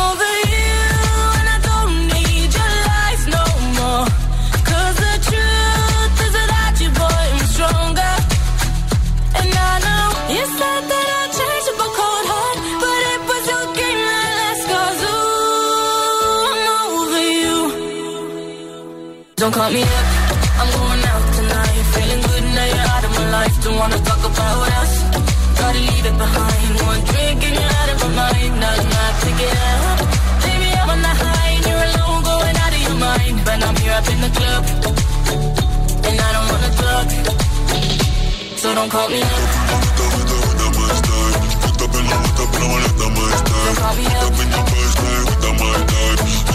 Don't 19.41 19.51
call 19.51 19.71
me 19.71 19.81
up, 19.81 19.89
I'm 20.61 20.69
going 20.69 21.01
out 21.01 21.33
tonight. 21.33 21.81
Feeling 21.97 22.21
good 22.29 22.43
now 22.53 22.61
you're 22.61 22.89
out 22.93 23.03
of 23.05 23.11
my 23.17 23.25
life. 23.31 23.63
Don't 23.63 23.75
wanna 23.75 23.97
talk 24.05 24.21
about 24.21 24.69
us. 24.81 24.91
Gotta 25.57 25.79
leave 25.79 26.05
it 26.05 26.15
behind. 26.15 26.69
One 26.85 27.01
drink 27.09 27.41
and 27.49 27.55
you're 27.57 27.73
out 27.81 27.89
of 27.89 27.97
my 28.05 28.09
mind. 28.21 28.53
Not 28.61 28.77
enough 28.85 29.17
to 29.25 29.29
get 29.41 29.57
up. 29.65 29.97
Baby, 30.45 30.69
I'm 30.77 30.89
on 30.93 31.01
the 31.01 31.13
high 31.21 31.57
and 31.57 31.65
you're 31.65 31.85
alone, 31.89 32.21
going 32.21 32.55
out 32.63 32.73
of 32.77 32.81
your 32.85 32.97
mind. 33.01 33.35
But 33.43 33.65
I'm 33.65 33.75
here 33.81 33.97
up 33.97 34.07
in 34.13 34.19
the 34.21 34.29
club, 34.37 34.61
and 36.05 36.17
I 36.21 36.29
don't 36.35 36.47
wanna 36.53 36.71
talk. 36.77 37.09
So 38.61 38.67
don't 38.77 38.91
call 38.93 39.09
me 39.09 39.21
up. 39.23 39.41
Don't 43.65 43.77
call 43.81 43.95
me 43.97 44.05
up. 44.05 45.40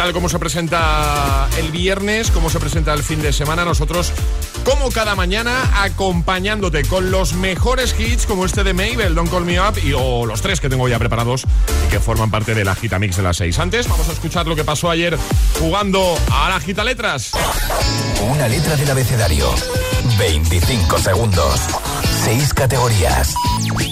¿Qué 0.00 0.04
tal? 0.04 0.14
¿Cómo 0.14 0.30
se 0.30 0.38
presenta 0.38 1.46
el 1.58 1.70
viernes? 1.72 2.30
¿Cómo 2.30 2.48
se 2.48 2.58
presenta 2.58 2.94
el 2.94 3.02
fin 3.02 3.20
de 3.20 3.34
semana? 3.34 3.66
Nosotros, 3.66 4.14
como 4.64 4.90
cada 4.90 5.14
mañana, 5.14 5.82
acompañándote 5.82 6.86
con 6.86 7.10
los 7.10 7.34
mejores 7.34 7.94
hits 8.00 8.24
como 8.24 8.46
este 8.46 8.64
de 8.64 8.72
Mabel, 8.72 9.14
Don't 9.14 9.30
Call 9.30 9.44
Me 9.44 9.60
Up, 9.60 9.74
y 9.84 9.92
o 9.92 10.24
los 10.24 10.40
tres 10.40 10.58
que 10.58 10.70
tengo 10.70 10.88
ya 10.88 10.98
preparados 10.98 11.44
y 11.86 11.90
que 11.90 12.00
forman 12.00 12.30
parte 12.30 12.54
de 12.54 12.64
la 12.64 12.74
Gita 12.74 12.98
Mix 12.98 13.18
de 13.18 13.24
las 13.24 13.36
seis. 13.36 13.58
Antes, 13.58 13.88
vamos 13.88 14.08
a 14.08 14.12
escuchar 14.12 14.46
lo 14.46 14.56
que 14.56 14.64
pasó 14.64 14.88
ayer 14.88 15.18
jugando 15.58 16.16
a 16.32 16.48
la 16.48 16.60
Gita 16.60 16.82
Letras. 16.82 17.32
Una 18.22 18.48
letra 18.48 18.76
del 18.76 18.90
abecedario. 18.90 19.54
25 20.18 20.98
segundos. 20.98 21.60
6 22.24 22.54
categorías. 22.54 23.34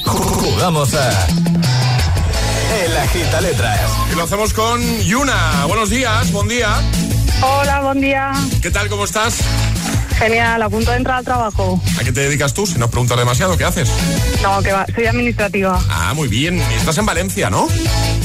Jugamos 0.07 0.95
a. 0.95 1.27
El 2.71 2.97
Agita 2.97 3.41
Letras. 3.41 3.81
Y 4.12 4.14
lo 4.16 4.25
hacemos 4.25 4.53
con 4.53 4.81
Yuna. 5.03 5.64
Buenos 5.66 5.91
días, 5.91 6.31
buen 6.33 6.49
día. 6.49 6.69
Hola, 7.43 7.81
buen 7.81 8.01
día. 8.01 8.33
¿Qué 8.62 8.71
tal? 8.71 8.89
¿Cómo 8.89 9.05
estás? 9.05 9.39
Genial, 10.19 10.61
a 10.62 10.69
punto 10.69 10.91
de 10.91 10.97
entrar 10.99 11.19
al 11.19 11.25
trabajo. 11.25 11.81
¿A 11.99 12.05
qué 12.05 12.12
te 12.12 12.21
dedicas 12.21 12.53
tú? 12.53 12.66
Si 12.66 12.77
no 12.79 12.91
preguntas 12.91 13.16
demasiado, 13.16 13.57
¿qué 13.57 13.64
haces? 13.64 13.89
No, 14.43 14.61
que 14.62 14.73
va, 14.73 14.85
soy 14.95 15.07
administrativa. 15.07 15.81
Ah, 15.89 16.12
muy 16.14 16.29
bien. 16.29 16.59
Y 16.59 16.75
Estás 16.75 16.99
en 16.99 17.07
Valencia, 17.07 17.49
¿no? 17.51 17.69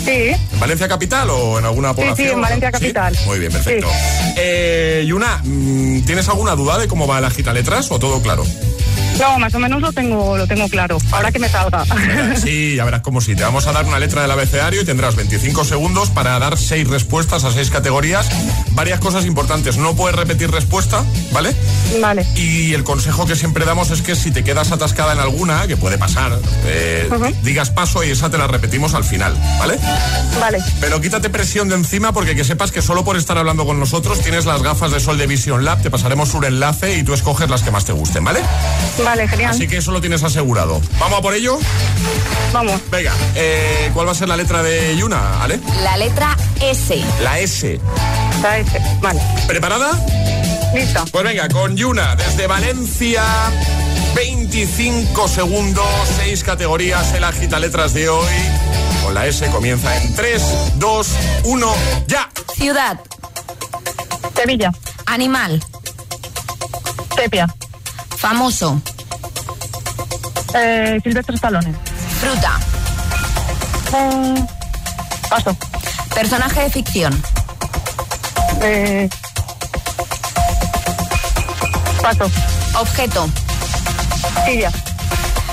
Sí, 0.04 0.32
¿En 0.52 0.60
Valencia 0.60 0.88
capital 0.88 1.30
o 1.30 1.60
en 1.60 1.66
alguna 1.66 1.89
sí, 1.89 1.96
población? 1.96 2.28
sí, 2.28 2.34
en 2.34 2.41
Valencia 2.41 2.72
capital. 2.72 3.18
Muy 3.26 3.39
bien, 3.39 3.52
perfecto. 3.52 3.88
Eh, 4.36 5.06
Yuna, 5.08 5.39
mm, 5.44 6.02
¿tienes 6.02 6.28
alguna 6.28 6.56
duda 6.56 6.78
de 6.80 6.88
cómo 6.88 7.08
va 7.08 7.22
la 7.22 7.30
gita 7.30 7.54
letras 7.54 7.89
o 7.91 8.00
todo 8.00 8.22
claro? 8.22 8.44
No, 9.20 9.39
más 9.39 9.53
o 9.53 9.59
menos 9.59 9.82
lo 9.82 9.91
tengo, 9.91 10.38
lo 10.38 10.47
tengo 10.47 10.68
claro. 10.70 10.97
Ahora 11.11 11.32
que 11.32 11.39
me 11.39 11.49
salga. 11.49 11.86
Sí, 12.36 12.76
ya 12.76 12.86
verás 12.86 13.01
cómo 13.01 13.22
sí. 13.22 13.36
Te 13.36 13.43
vamos 13.43 13.68
a 13.68 13.72
dar 13.72 13.86
una 13.86 13.99
letra 13.99 14.22
del 14.22 14.32
abecedario 14.32 14.82
y 14.82 14.86
tendrás 14.86 15.16
25 15.16 15.64
segundos 15.66 16.09
para 16.09 16.38
dar 16.39 16.57
seis 16.57 16.88
respuestas 16.88 17.43
a 17.43 17.51
seis 17.51 17.70
categorías. 17.70 18.28
Varias 18.72 18.99
cosas 18.99 19.26
importantes. 19.26 19.78
No 19.78 19.95
puedes 19.95 20.16
repetir 20.16 20.51
respuesta, 20.51 21.03
¿vale? 21.32 21.55
Vale. 22.01 22.26
Y 22.36 22.74
el 22.74 22.84
consejo 22.84 23.26
que 23.26 23.36
siempre 23.36 23.66
damos 23.66 23.91
es 23.91 24.01
que 24.01 24.16
si 24.16 24.32
te 24.32 24.43
quedas 24.43 24.72
atascada 24.72 25.14
en 25.14 25.20
alguna, 25.20 25.68
que 25.68 25.78
puede 25.78 25.97
pasar, 25.97 26.38
eh, 26.66 27.09
digas 27.43 27.70
paso 27.70 28.03
y 28.03 28.11
esa 28.11 28.30
te 28.30 28.38
la 28.38 28.47
repetimos 28.47 28.93
al 28.93 29.03
final, 29.03 29.36
¿vale? 29.59 29.78
Vale. 30.39 30.59
Pero 30.80 30.99
quítate 31.01 31.30
presión 31.30 31.70
de 31.70 31.76
encima 31.76 32.14
porque 32.14 32.36
que 32.36 32.43
sepas 32.43 32.72
que 32.72 32.82
solo 32.82 33.03
por 33.03 33.18
estar 33.18 33.38
hablando 33.38 33.66
con 33.66 33.80
nosotros 33.80 34.20
tienes 34.20 34.45
las 34.45 34.64
gafas 34.64 34.91
de 34.91 34.99
sol 34.99 35.18
de 35.18 35.28
Vision 35.28 35.64
Lab, 35.66 35.82
te 35.82 35.91
pasaremos 35.91 36.34
un 36.34 36.45
enlace 36.45 36.97
y 36.97 37.03
tú 37.03 37.14
escoges 37.14 37.49
las 37.49 37.64
que 37.64 37.72
más 37.72 37.86
te 37.86 37.93
gusten, 37.93 38.24
¿vale? 38.24 38.41
Vale, 39.04 39.28
genial. 39.28 39.51
Así 39.51 39.68
que 39.68 39.78
eso 39.78 39.91
lo 39.91 40.01
tienes 40.01 40.24
asegurado. 40.24 40.82
¿Vamos 40.99 41.20
a 41.20 41.22
por 41.22 41.34
ello? 41.34 41.60
Vamos. 42.51 42.80
Venga, 42.89 43.14
eh, 43.36 43.91
¿cuál 43.93 44.08
va 44.08 44.12
a 44.12 44.16
ser 44.16 44.30
la 44.30 44.38
letra 44.38 44.64
de 44.64 44.95
Yuna, 44.97 45.43
Ale? 45.43 45.60
La 45.84 45.97
letra 45.97 46.38
S. 46.62 47.04
La 47.22 47.39
S. 47.39 47.80
La 48.41 48.58
S. 48.60 48.82
Vale. 49.01 49.22
¿Preparada? 49.47 49.91
Listo. 50.74 51.06
Pues 51.12 51.24
venga, 51.24 51.47
con 51.49 51.76
Yuna, 51.76 52.16
desde 52.16 52.47
Valencia, 52.47 53.24
25 54.16 55.28
segundos, 55.28 55.86
6 56.18 56.43
categorías, 56.43 57.14
el 57.14 57.24
agita 57.24 57.60
letras 57.60 57.93
de 57.93 58.10
hoy. 58.10 58.34
Con 59.04 59.14
la 59.14 59.28
S 59.28 59.45
comienza 59.47 59.95
en 59.97 60.16
3, 60.16 60.41
2, 60.76 61.08
1, 61.43 61.76
ya. 62.08 62.30
Ciudad. 62.56 62.99
Sevilla. 64.36 64.72
Animal. 65.06 65.64
Sepia. 67.16 67.54
Famoso. 68.24 68.82
Eh, 70.54 70.98
Silvestre 71.04 71.36
Stallone. 71.36 71.76
Fruta. 72.22 72.58
Eh, 73.94 74.46
paso. 75.30 75.58
Personaje 76.16 76.62
de 76.62 76.70
ficción. 76.70 77.24
Eh, 78.62 79.10
paso. 82.02 82.32
Objeto. 82.80 83.30
Silla. 84.46 84.72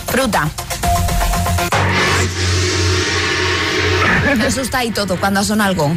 Fruta. 0.07 0.49
Me 4.37 4.47
asusta 4.47 4.85
y 4.85 4.93
todo 4.93 5.18
cuando 5.18 5.43
son 5.43 5.61
algo. 5.61 5.93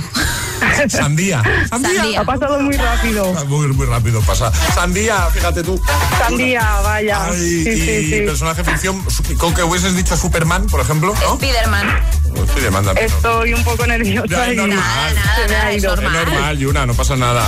Sandía. 0.89 1.43
Sandía. 1.69 2.21
Ha 2.21 2.23
pasado 2.25 2.59
muy 2.59 2.75
rápido. 2.77 3.33
Ah, 3.37 3.43
Muy, 3.45 3.67
muy 3.67 3.85
rápido 3.85 4.21
pasa. 4.21 4.51
Sandía, 4.73 5.27
fíjate 5.31 5.63
tú. 5.63 5.79
Sandía, 6.19 6.79
vaya. 6.83 7.25
Ay, 7.25 7.37
sí, 7.37 7.69
y 7.69 7.75
sí, 7.75 8.09
sí. 8.09 8.21
personaje 8.25 8.63
de 8.63 8.71
ficción, 8.71 9.03
con 9.37 9.53
que 9.53 9.63
hubieses 9.63 9.95
dicho 9.95 10.15
Superman, 10.17 10.67
por 10.67 10.81
ejemplo, 10.81 11.13
¿no? 11.21 11.35
Spiderman. 11.35 11.87
Spiderman 12.51 12.85
también. 12.85 13.07
Estoy 13.07 13.53
un 13.53 13.63
poco 13.63 13.85
nerviosa. 13.85 14.27
Ya, 14.27 14.49
es 14.49 14.57
normal. 14.57 15.15
Se 15.35 15.47
me 15.49 15.55
ha 15.55 15.73
ido. 15.73 15.93
Es 15.93 16.01
normal, 16.01 16.57
Yuna, 16.57 16.85
no 16.85 16.93
pasa 16.93 17.15
nada. 17.15 17.45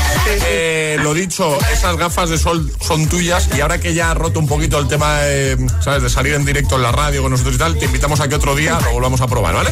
Eh, 0.48 0.98
lo 1.02 1.14
dicho, 1.14 1.58
esas 1.72 1.98
gafas 1.98 2.30
de 2.30 2.38
sol 2.38 2.72
son 2.80 3.08
tuyas 3.08 3.50
y 3.56 3.62
ahora 3.62 3.80
que 3.80 3.94
ya 3.94 4.12
ha 4.12 4.14
roto 4.14 4.40
un 4.40 4.48
poquito 4.48 4.80
el 4.80 4.88
tema, 4.88 5.18
eh, 5.22 5.58
¿sabes? 5.82 6.04
De 6.04 6.10
salir 6.10 6.34
en 6.34 6.46
directo 6.46 6.76
en 6.76 6.84
la 6.84 6.92
radio 6.92 7.22
con 7.22 7.32
nosotros 7.32 7.56
y 7.56 7.60
tal, 7.60 7.78
te 7.78 7.86
invitamos 7.86 8.20
a 8.20 8.28
que 8.28 8.36
otro 8.36 8.56
día 8.56 8.80
lo 8.84 8.92
volvamos 8.92 9.22
a 9.22 9.28
probar, 9.28 9.56
¿vale? 9.56 9.72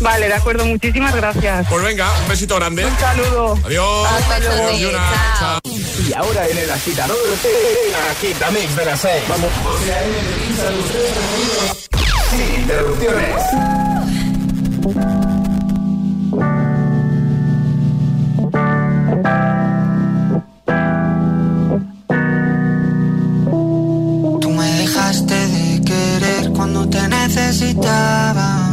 Vale, 0.00 0.28
de 0.28 0.34
acuerdo. 0.34 0.64
Muchísimas 0.64 1.14
gracias. 1.14 1.66
Pues 1.68 1.84
venga, 1.84 2.08
un 2.22 2.28
besito 2.28 2.56
grande. 2.56 2.84
Un 2.84 2.98
saludo. 2.98 3.58
Adiós. 3.64 4.08
Hasta 4.08 4.38
luego. 4.40 4.78
Yuna, 4.78 5.34
chao. 5.38 5.60
Y 5.64 6.12
ahora 6.12 6.46
en 6.48 6.58
el 6.58 6.70
agitador, 6.70 7.16
el 7.44 7.94
agitamix 8.10 8.76
de 8.76 8.84
las 8.84 9.00
6. 9.00 9.22
Vamos. 9.28 9.50
Sin 12.30 12.60
interrupciones. 12.60 13.42
Tú 24.40 24.50
me 24.50 24.72
dejaste 24.74 25.34
de 25.34 25.82
querer 25.84 26.52
cuando 26.52 26.88
te 26.88 27.08
necesitaba, 27.08 28.67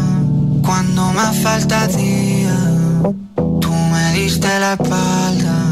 cuando 0.75 1.13
más 1.13 1.37
falta 1.37 1.83
hacía. 1.83 2.57
Tú 3.61 3.71
me 3.71 4.11
diste 4.11 4.59
la 4.59 4.73
espalda. 4.73 5.64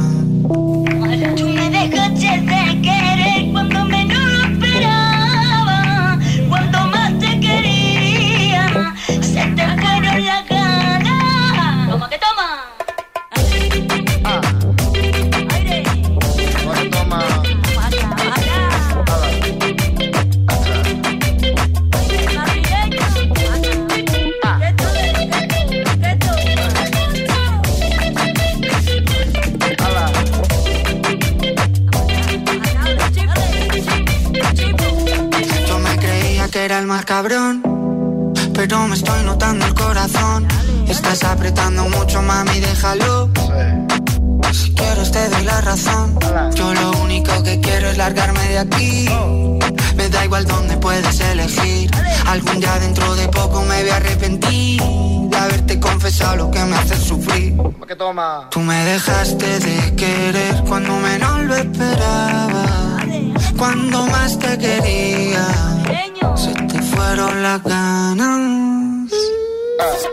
Déjalo. 42.73 43.29
Si 44.51 44.73
quieres 44.73 45.11
te 45.11 45.29
doy 45.29 45.43
la 45.43 45.61
razón. 45.61 46.17
Yo 46.55 46.73
lo 46.73 46.91
único 47.03 47.31
que 47.43 47.59
quiero 47.59 47.89
es 47.89 47.97
largarme 47.97 48.43
de 48.47 48.59
aquí. 48.59 49.09
Me 49.95 50.09
da 50.09 50.25
igual 50.25 50.45
dónde 50.45 50.77
puedes 50.77 51.19
elegir. 51.19 51.89
Algún 52.27 52.59
día 52.59 52.79
dentro 52.79 53.15
de 53.15 53.27
poco 53.27 53.61
me 53.61 53.81
voy 53.81 53.89
a 53.89 53.95
arrepentir 53.97 54.81
de 54.81 55.37
haberte 55.37 55.79
confesado 55.79 56.35
lo 56.37 56.51
que 56.51 56.63
me 56.65 56.75
hace 56.75 56.95
sufrir. 56.95 57.55
Tú 58.49 58.59
me 58.59 58.85
dejaste 58.85 59.59
de 59.59 59.95
querer 59.95 60.55
cuando 60.67 60.93
menos 60.97 61.43
lo 61.43 61.55
esperaba. 61.55 62.65
Cuando 63.57 64.07
más 64.07 64.39
te 64.39 64.57
quería, 64.57 65.45
se 66.35 66.53
te 66.53 66.81
fueron 66.81 67.43
las 67.43 67.61
ganas. 67.63 69.11
De 69.11 70.12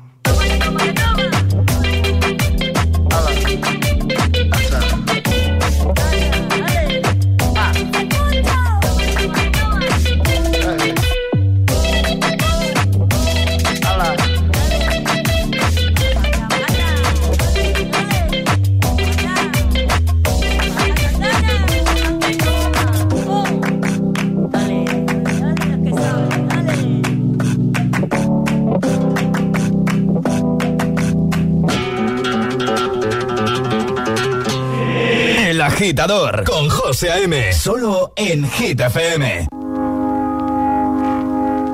agitador 35.91 36.45
con 36.45 36.69
José 36.69 37.11
A.M. 37.11 37.51
Solo 37.51 38.13
en 38.15 38.49
Hit 38.49 38.79
FM. 38.79 39.47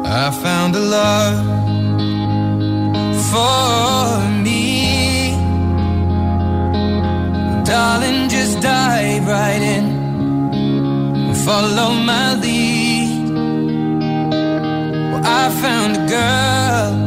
I 0.06 0.32
found 0.42 0.76
a 0.76 0.80
love 0.80 1.46
for 3.30 4.28
me. 4.42 5.34
Darling, 7.64 8.28
just 8.28 8.60
dive 8.60 9.28
right 9.28 9.62
in. 9.62 11.36
Follow 11.46 11.92
my 11.92 12.34
lead. 12.42 13.30
Well, 15.12 15.22
I 15.24 15.50
found 15.62 15.96
a 15.96 16.08
girl. 16.08 17.07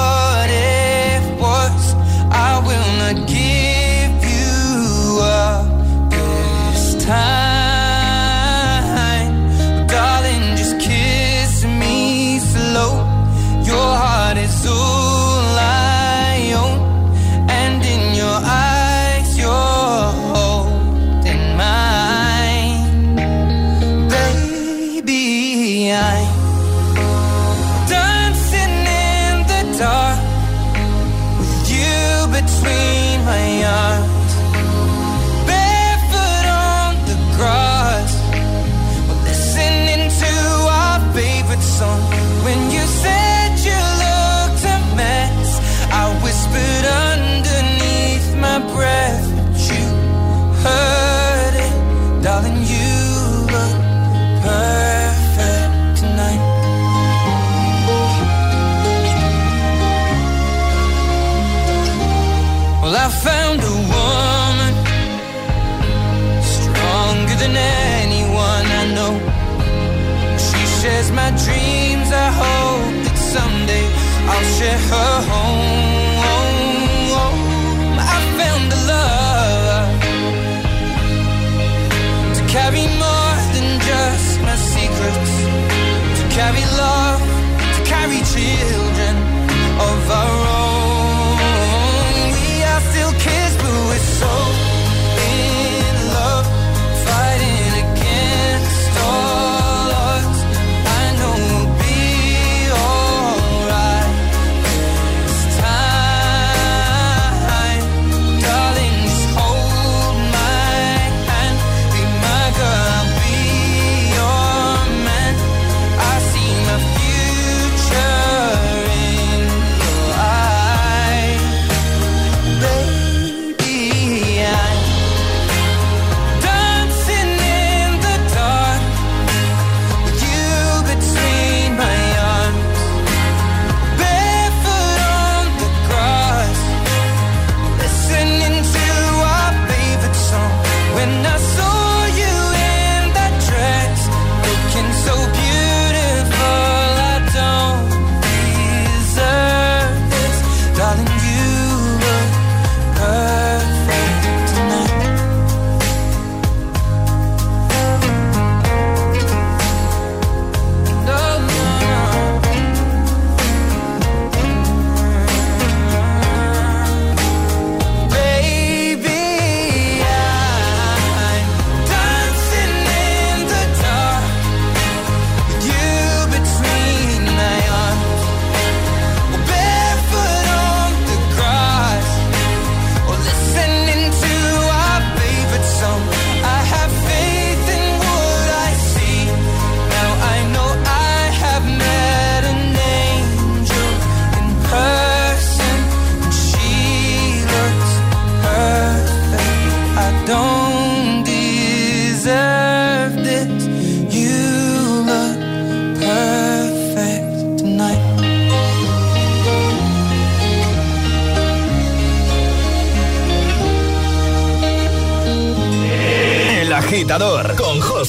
share 74.61 74.77
her 74.77 75.21
home 75.27 75.40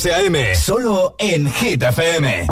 José 0.03 0.55
Solo 0.57 1.15
en 1.17 1.47
Hit 1.47 1.81
FM. 1.81 2.52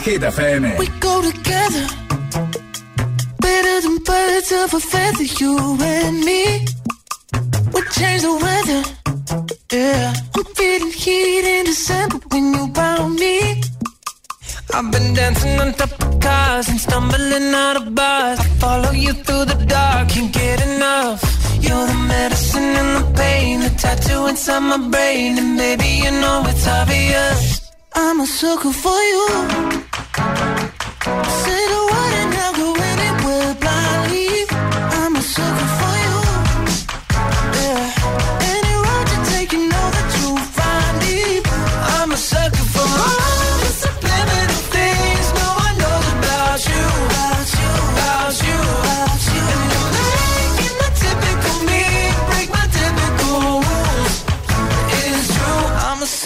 Hit 0.00 0.22
FM. 0.22 1.09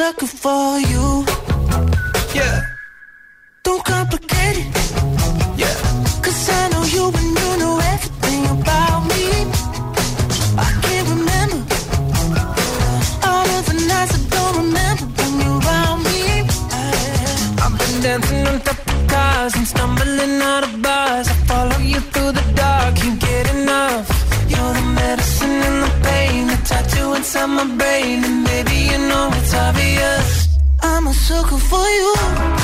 sucker 0.04 0.26
for 0.26 0.78
you. 0.92 1.06
Yeah. 2.38 2.56
Don't 3.62 3.82
complicate 3.92 4.56
it. 4.62 4.68
Yeah. 5.62 5.76
Cause 6.24 6.40
I 6.58 6.62
know 6.72 6.84
you 6.96 7.04
and 7.20 7.30
you 7.40 7.50
know 7.62 7.74
everything 7.92 8.42
about 8.56 9.00
me. 9.10 9.24
I 10.66 10.70
can't 10.84 11.08
remember 11.14 11.74
all 13.28 13.48
of 13.56 13.62
the 13.70 13.76
nights 13.90 14.14
I 14.18 14.20
don't 14.34 14.54
remember 14.62 15.06
when 15.16 15.32
you're 15.42 15.60
around 15.64 16.00
me. 16.08 16.20
I've 17.62 17.74
been 17.80 17.96
dancing 18.04 18.46
on 18.50 18.60
top 18.68 18.78
of 18.92 19.00
cars 19.12 19.54
and 19.58 19.66
stumbling 19.72 20.34
out 20.52 20.64
of 20.68 20.73
my 27.54 27.66
brain, 27.78 28.24
and 28.24 28.42
maybe 28.44 28.76
you 28.90 28.98
know 29.08 29.30
it's 29.38 29.54
obvious. 29.54 30.48
I'm 30.82 31.06
a 31.06 31.14
sucker 31.14 31.58
for 31.58 31.86
you. 31.98 32.63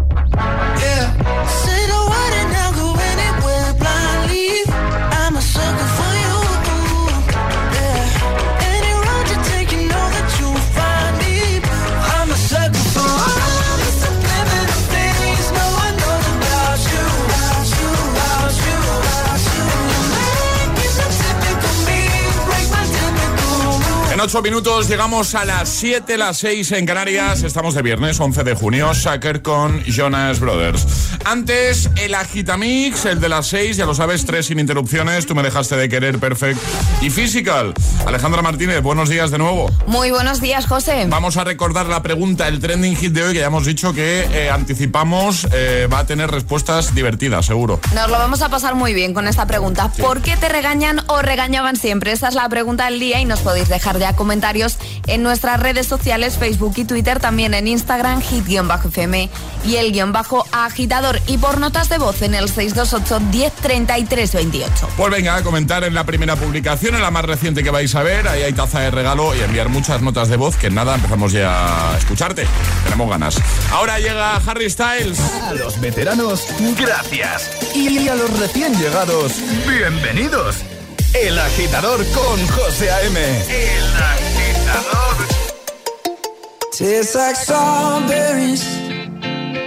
yeah. 0.81 1.90
8 24.21 24.43
minutos, 24.43 24.87
llegamos 24.87 25.33
a 25.33 25.45
las 25.45 25.67
7, 25.67 26.15
las 26.15 26.37
6 26.37 26.73
en 26.73 26.85
Canarias. 26.85 27.41
Estamos 27.41 27.73
de 27.73 27.81
viernes, 27.81 28.19
11 28.19 28.43
de 28.43 28.53
junio. 28.53 28.93
Sacker 28.93 29.41
con 29.41 29.83
Jonas 29.83 30.39
Brothers. 30.39 31.00
Antes, 31.23 31.89
el 31.97 32.15
Agitamix, 32.15 33.05
el 33.05 33.19
de 33.19 33.29
las 33.29 33.47
6, 33.47 33.77
ya 33.77 33.85
lo 33.85 33.93
sabes, 33.93 34.25
tres 34.25 34.47
sin 34.47 34.59
interrupciones. 34.59 35.25
Tú 35.25 35.35
me 35.35 35.43
dejaste 35.43 35.75
de 35.75 35.87
querer, 35.87 36.19
perfect. 36.19 36.59
Y 37.01 37.09
Physical. 37.09 37.73
Alejandra 38.05 38.41
Martínez, 38.41 38.81
buenos 38.81 39.09
días 39.09 39.29
de 39.31 39.37
nuevo. 39.37 39.69
Muy 39.85 40.11
buenos 40.11 40.41
días, 40.41 40.65
José. 40.65 41.05
Vamos 41.07 41.37
a 41.37 41.43
recordar 41.43 41.85
la 41.85 42.01
pregunta, 42.01 42.47
el 42.47 42.59
trending 42.59 42.95
hit 42.95 43.13
de 43.13 43.23
hoy, 43.23 43.33
que 43.33 43.39
ya 43.39 43.47
hemos 43.47 43.65
dicho 43.65 43.93
que 43.93 44.27
eh, 44.31 44.49
anticipamos, 44.49 45.47
eh, 45.53 45.87
va 45.91 45.99
a 45.99 46.05
tener 46.05 46.31
respuestas 46.31 46.95
divertidas, 46.95 47.45
seguro. 47.45 47.79
Nos 47.93 48.09
lo 48.09 48.17
vamos 48.17 48.41
a 48.41 48.49
pasar 48.49 48.75
muy 48.75 48.93
bien 48.93 49.13
con 49.13 49.27
esta 49.27 49.45
pregunta. 49.45 49.91
¿Por 49.99 50.21
qué 50.21 50.37
te 50.37 50.49
regañan 50.49 51.01
o 51.07 51.21
regañaban 51.21 51.75
siempre? 51.75 52.11
Esa 52.11 52.29
es 52.29 52.35
la 52.35 52.49
pregunta 52.49 52.85
del 52.85 52.99
día 52.99 53.21
y 53.21 53.25
nos 53.25 53.41
podéis 53.41 53.69
dejar 53.69 53.99
ya 53.99 54.15
comentarios 54.15 54.77
en 55.07 55.23
nuestras 55.23 55.59
redes 55.59 55.87
sociales, 55.87 56.37
Facebook 56.37 56.73
y 56.77 56.85
Twitter, 56.85 57.19
también 57.19 57.53
en 57.53 57.67
Instagram, 57.67 58.21
hit-fm 58.21 59.29
y 59.65 59.75
el 59.75 59.91
guion 59.91 60.11
bajo 60.11 60.45
agitador. 60.51 61.10
Y 61.27 61.37
por 61.37 61.59
notas 61.59 61.89
de 61.89 61.97
voz 61.97 62.21
en 62.21 62.33
el 62.33 62.53
628-103328. 62.53 64.67
Pues 64.97 65.11
venga, 65.11 65.35
a 65.35 65.43
comentar 65.43 65.83
en 65.83 65.93
la 65.93 66.05
primera 66.05 66.35
publicación, 66.35 66.95
en 66.95 67.01
la 67.01 67.11
más 67.11 67.25
reciente 67.25 67.63
que 67.63 67.69
vais 67.69 67.93
a 67.95 68.03
ver. 68.03 68.27
Ahí 68.27 68.43
hay 68.43 68.53
taza 68.53 68.81
de 68.81 68.91
regalo 68.91 69.35
y 69.35 69.41
enviar 69.41 69.69
muchas 69.69 70.01
notas 70.01 70.29
de 70.29 70.37
voz, 70.37 70.55
que 70.55 70.67
en 70.67 70.75
nada 70.75 70.95
empezamos 70.95 71.31
ya 71.31 71.93
a 71.93 71.97
escucharte. 71.97 72.45
Tenemos 72.83 73.09
ganas. 73.09 73.35
Ahora 73.71 73.99
llega 73.99 74.35
Harry 74.37 74.69
Styles. 74.69 75.19
A 75.19 75.53
los 75.53 75.79
veteranos, 75.79 76.45
gracias. 76.77 77.49
Y 77.75 78.07
a 78.07 78.15
los 78.15 78.39
recién 78.39 78.77
llegados, 78.79 79.33
bienvenidos. 79.67 80.57
El 81.13 81.37
agitador 81.37 82.05
con 82.11 82.47
José 82.47 82.89
A.M. 82.89 83.19
El 83.19 83.95
agitador. 83.95 85.17
Tastes 86.71 87.15
like 87.15 87.35
strawberries 87.35 88.80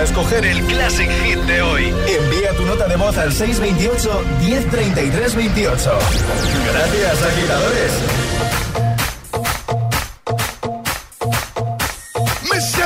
a 0.00 0.04
escoger 0.04 0.46
el 0.46 0.64
Classic 0.64 1.10
Hit 1.24 1.38
de 1.40 1.62
hoy. 1.62 1.94
Envía 2.08 2.52
tu 2.56 2.64
nota 2.64 2.88
de 2.88 2.96
voz 2.96 3.16
al 3.18 3.32
628 3.32 4.24
1033 4.40 5.34
28. 5.34 5.98
Gracias, 6.72 7.22
agitadores. 7.22 7.92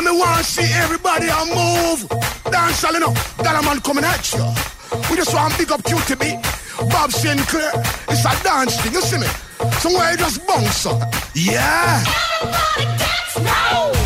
Me 0.03 0.11
want 0.11 0.37
to 0.39 0.45
see 0.45 0.71
everybody 0.83 1.31
on 1.31 1.49
move. 1.49 2.07
Dance 2.51 2.85
all 2.85 2.99
know. 2.99 3.15
That 3.39 3.57
a 3.59 3.63
man 3.63 3.81
coming 3.81 4.05
at 4.05 4.33
you. 4.35 4.45
We 5.09 5.17
just 5.17 5.33
want 5.33 5.57
big 5.57 5.71
up 5.73 5.83
QTB. 5.83 6.43
Bob 6.91 7.11
Sinclair. 7.11 7.73
It's 8.11 8.25
a 8.25 8.43
dance 8.43 8.77
thing, 8.83 8.93
you 8.93 9.01
see 9.01 9.19
me? 9.19 9.27
Somewhere 9.79 10.11
you 10.11 10.19
just 10.19 10.47
bounce 10.47 10.85
up. 10.85 11.01
Yeah. 11.35 12.05
Everybody 12.43 12.85
dance 12.99 13.41
now. 13.41 14.04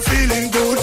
I'm 0.00 0.06
feeling 0.16 0.50
good. 0.50 0.78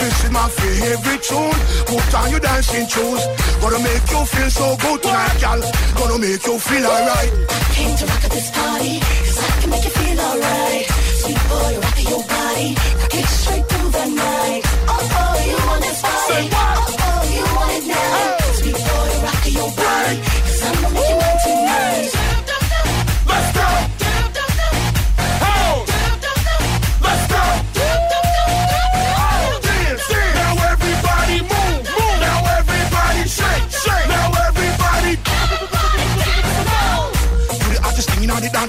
This 0.00 0.24
is 0.24 0.30
my 0.30 0.48
favorite 0.48 1.22
tune. 1.22 1.58
Put 1.84 2.14
on 2.14 2.30
your 2.30 2.40
dancing 2.40 2.88
shoes. 2.88 3.22
Gonna 3.60 3.78
make 3.80 4.10
you 4.10 4.24
feel 4.24 4.50
so 4.50 4.76
good 4.80 5.02
tonight, 5.02 5.36
girl. 5.40 5.60
Gonna 5.98 6.18
make 6.18 6.46
you 6.46 6.58
feel 6.58 6.86
alright. 6.86 7.30
Came 7.76 7.94
to 7.96 8.06
rock 8.06 8.24
at 8.24 8.30
this 8.30 8.50
party, 8.50 9.00
cause 9.00 9.38
I 9.44 9.60
can 9.60 9.70
make 9.70 9.84
you 9.84 9.90
feel 9.90 10.20
alright. 10.20 10.86
Sweet 11.20 11.40
boy, 11.50 11.72
rock 11.84 11.98
your 12.08 12.24
body, 12.24 12.68
rock 13.00 13.14
it 13.14 13.26
straight 13.26 13.66
through 13.68 13.90
the 13.90 14.06
night. 14.16 14.62
Oh, 14.88 15.16
oh, 15.20 15.34
you 15.44 15.56
want 15.68 15.82
this 15.82 16.00
body? 16.00 16.32
Say 16.32 16.48
what? 16.48 16.73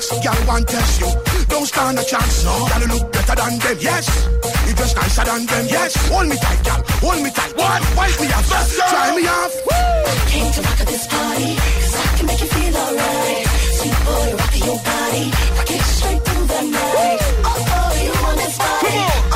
Thing 0.10 0.28
on 0.28 0.36
the 0.36 0.36
dance, 0.36 0.38
girl 0.38 0.48
want 0.48 0.68
test 0.68 1.02
you. 1.02 1.10
Don't 1.48 1.66
stand 1.66 2.00
a 2.00 2.04
chance, 2.04 2.44
no. 2.44 2.68
Girl 2.68 2.82
you 2.82 2.88
look 2.88 3.12
better 3.12 3.36
than 3.36 3.60
them, 3.60 3.78
yes. 3.80 4.06
You 4.68 4.74
just 4.76 4.96
nicer 4.96 5.24
than 5.24 5.46
them, 5.46 5.66
yes. 5.70 5.96
Hold 6.10 6.28
me 6.28 6.36
tight, 6.38 6.64
girl. 6.66 6.84
Hold 7.02 7.24
me 7.24 7.30
tight. 7.32 7.54
What? 7.56 7.82
Wipe 7.98 8.20
me 8.22 8.28
off, 8.34 8.52
let's. 8.52 8.78
Try 8.78 9.16
me 9.16 9.28
off. 9.28 9.54
Came 10.30 10.52
to 10.52 10.62
rock 10.62 10.82
at 10.82 10.88
this 10.88 11.08
party, 11.08 11.56
cause 11.56 11.96
I 11.96 12.18
can 12.18 12.26
make 12.28 12.42
you 12.42 12.48
feel 12.48 12.76
alright. 12.76 13.48
Sweet 13.78 13.98
boy, 14.06 14.36
rock 14.36 14.56
your 14.60 14.80
body, 14.84 15.26
rock 15.58 15.72
it 15.72 15.82
straight 15.82 16.22
through 16.26 16.46
the 16.48 16.62
night. 16.76 17.20
Oh, 17.46 17.56
oh, 17.56 17.90
you 18.04 18.14
want 18.24 18.38
this 18.38 18.58
body? 18.58 18.90
Oh, 18.90 19.32
oh, 19.32 19.35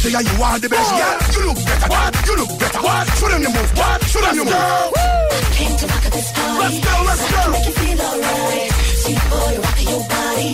say 0.00 0.10
you 0.10 0.42
are 0.42 0.58
the 0.58 0.68
best. 0.68 0.90
Yeah. 0.96 1.20
You 1.36 1.42
look 1.48 1.60
better. 1.60 1.88
What? 1.92 2.12
You 2.26 2.34
look 2.40 2.52
better. 2.58 2.80
What? 2.80 3.04
Show 3.20 3.28
them 3.28 3.42
your 3.42 3.52
move. 3.52 3.70
What? 3.76 3.98
Show 4.08 4.20
them 4.24 4.34
your 4.34 4.44
move. 4.48 4.92
Came 5.60 5.76
to 5.76 5.86
rock 5.92 6.04
at 6.08 6.12
this 6.12 6.32
party. 6.32 6.56
Let's 6.60 6.78
go, 6.80 6.94
let's 7.04 7.24
go. 7.28 7.40
make 7.52 7.66
you 7.68 7.74
feel 7.80 8.00
alright. 8.00 8.70
Sweet 9.04 9.22
boy, 9.28 9.52
rock 9.60 9.80
your 9.92 10.02
body, 10.08 10.50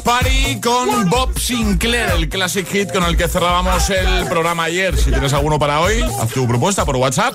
Party 0.00 0.60
con 0.60 1.10
Bob 1.10 1.38
Sinclair, 1.38 2.10
el 2.10 2.28
classic 2.28 2.66
hit 2.68 2.92
con 2.92 3.04
el 3.04 3.16
que 3.16 3.28
cerrábamos 3.28 3.90
el 3.90 4.26
programa 4.26 4.64
ayer. 4.64 4.96
Si 4.96 5.10
tienes 5.10 5.32
alguno 5.32 5.58
para 5.58 5.80
hoy, 5.80 6.02
haz 6.20 6.30
tu 6.30 6.46
propuesta 6.46 6.84
por 6.84 6.96
WhatsApp 6.96 7.34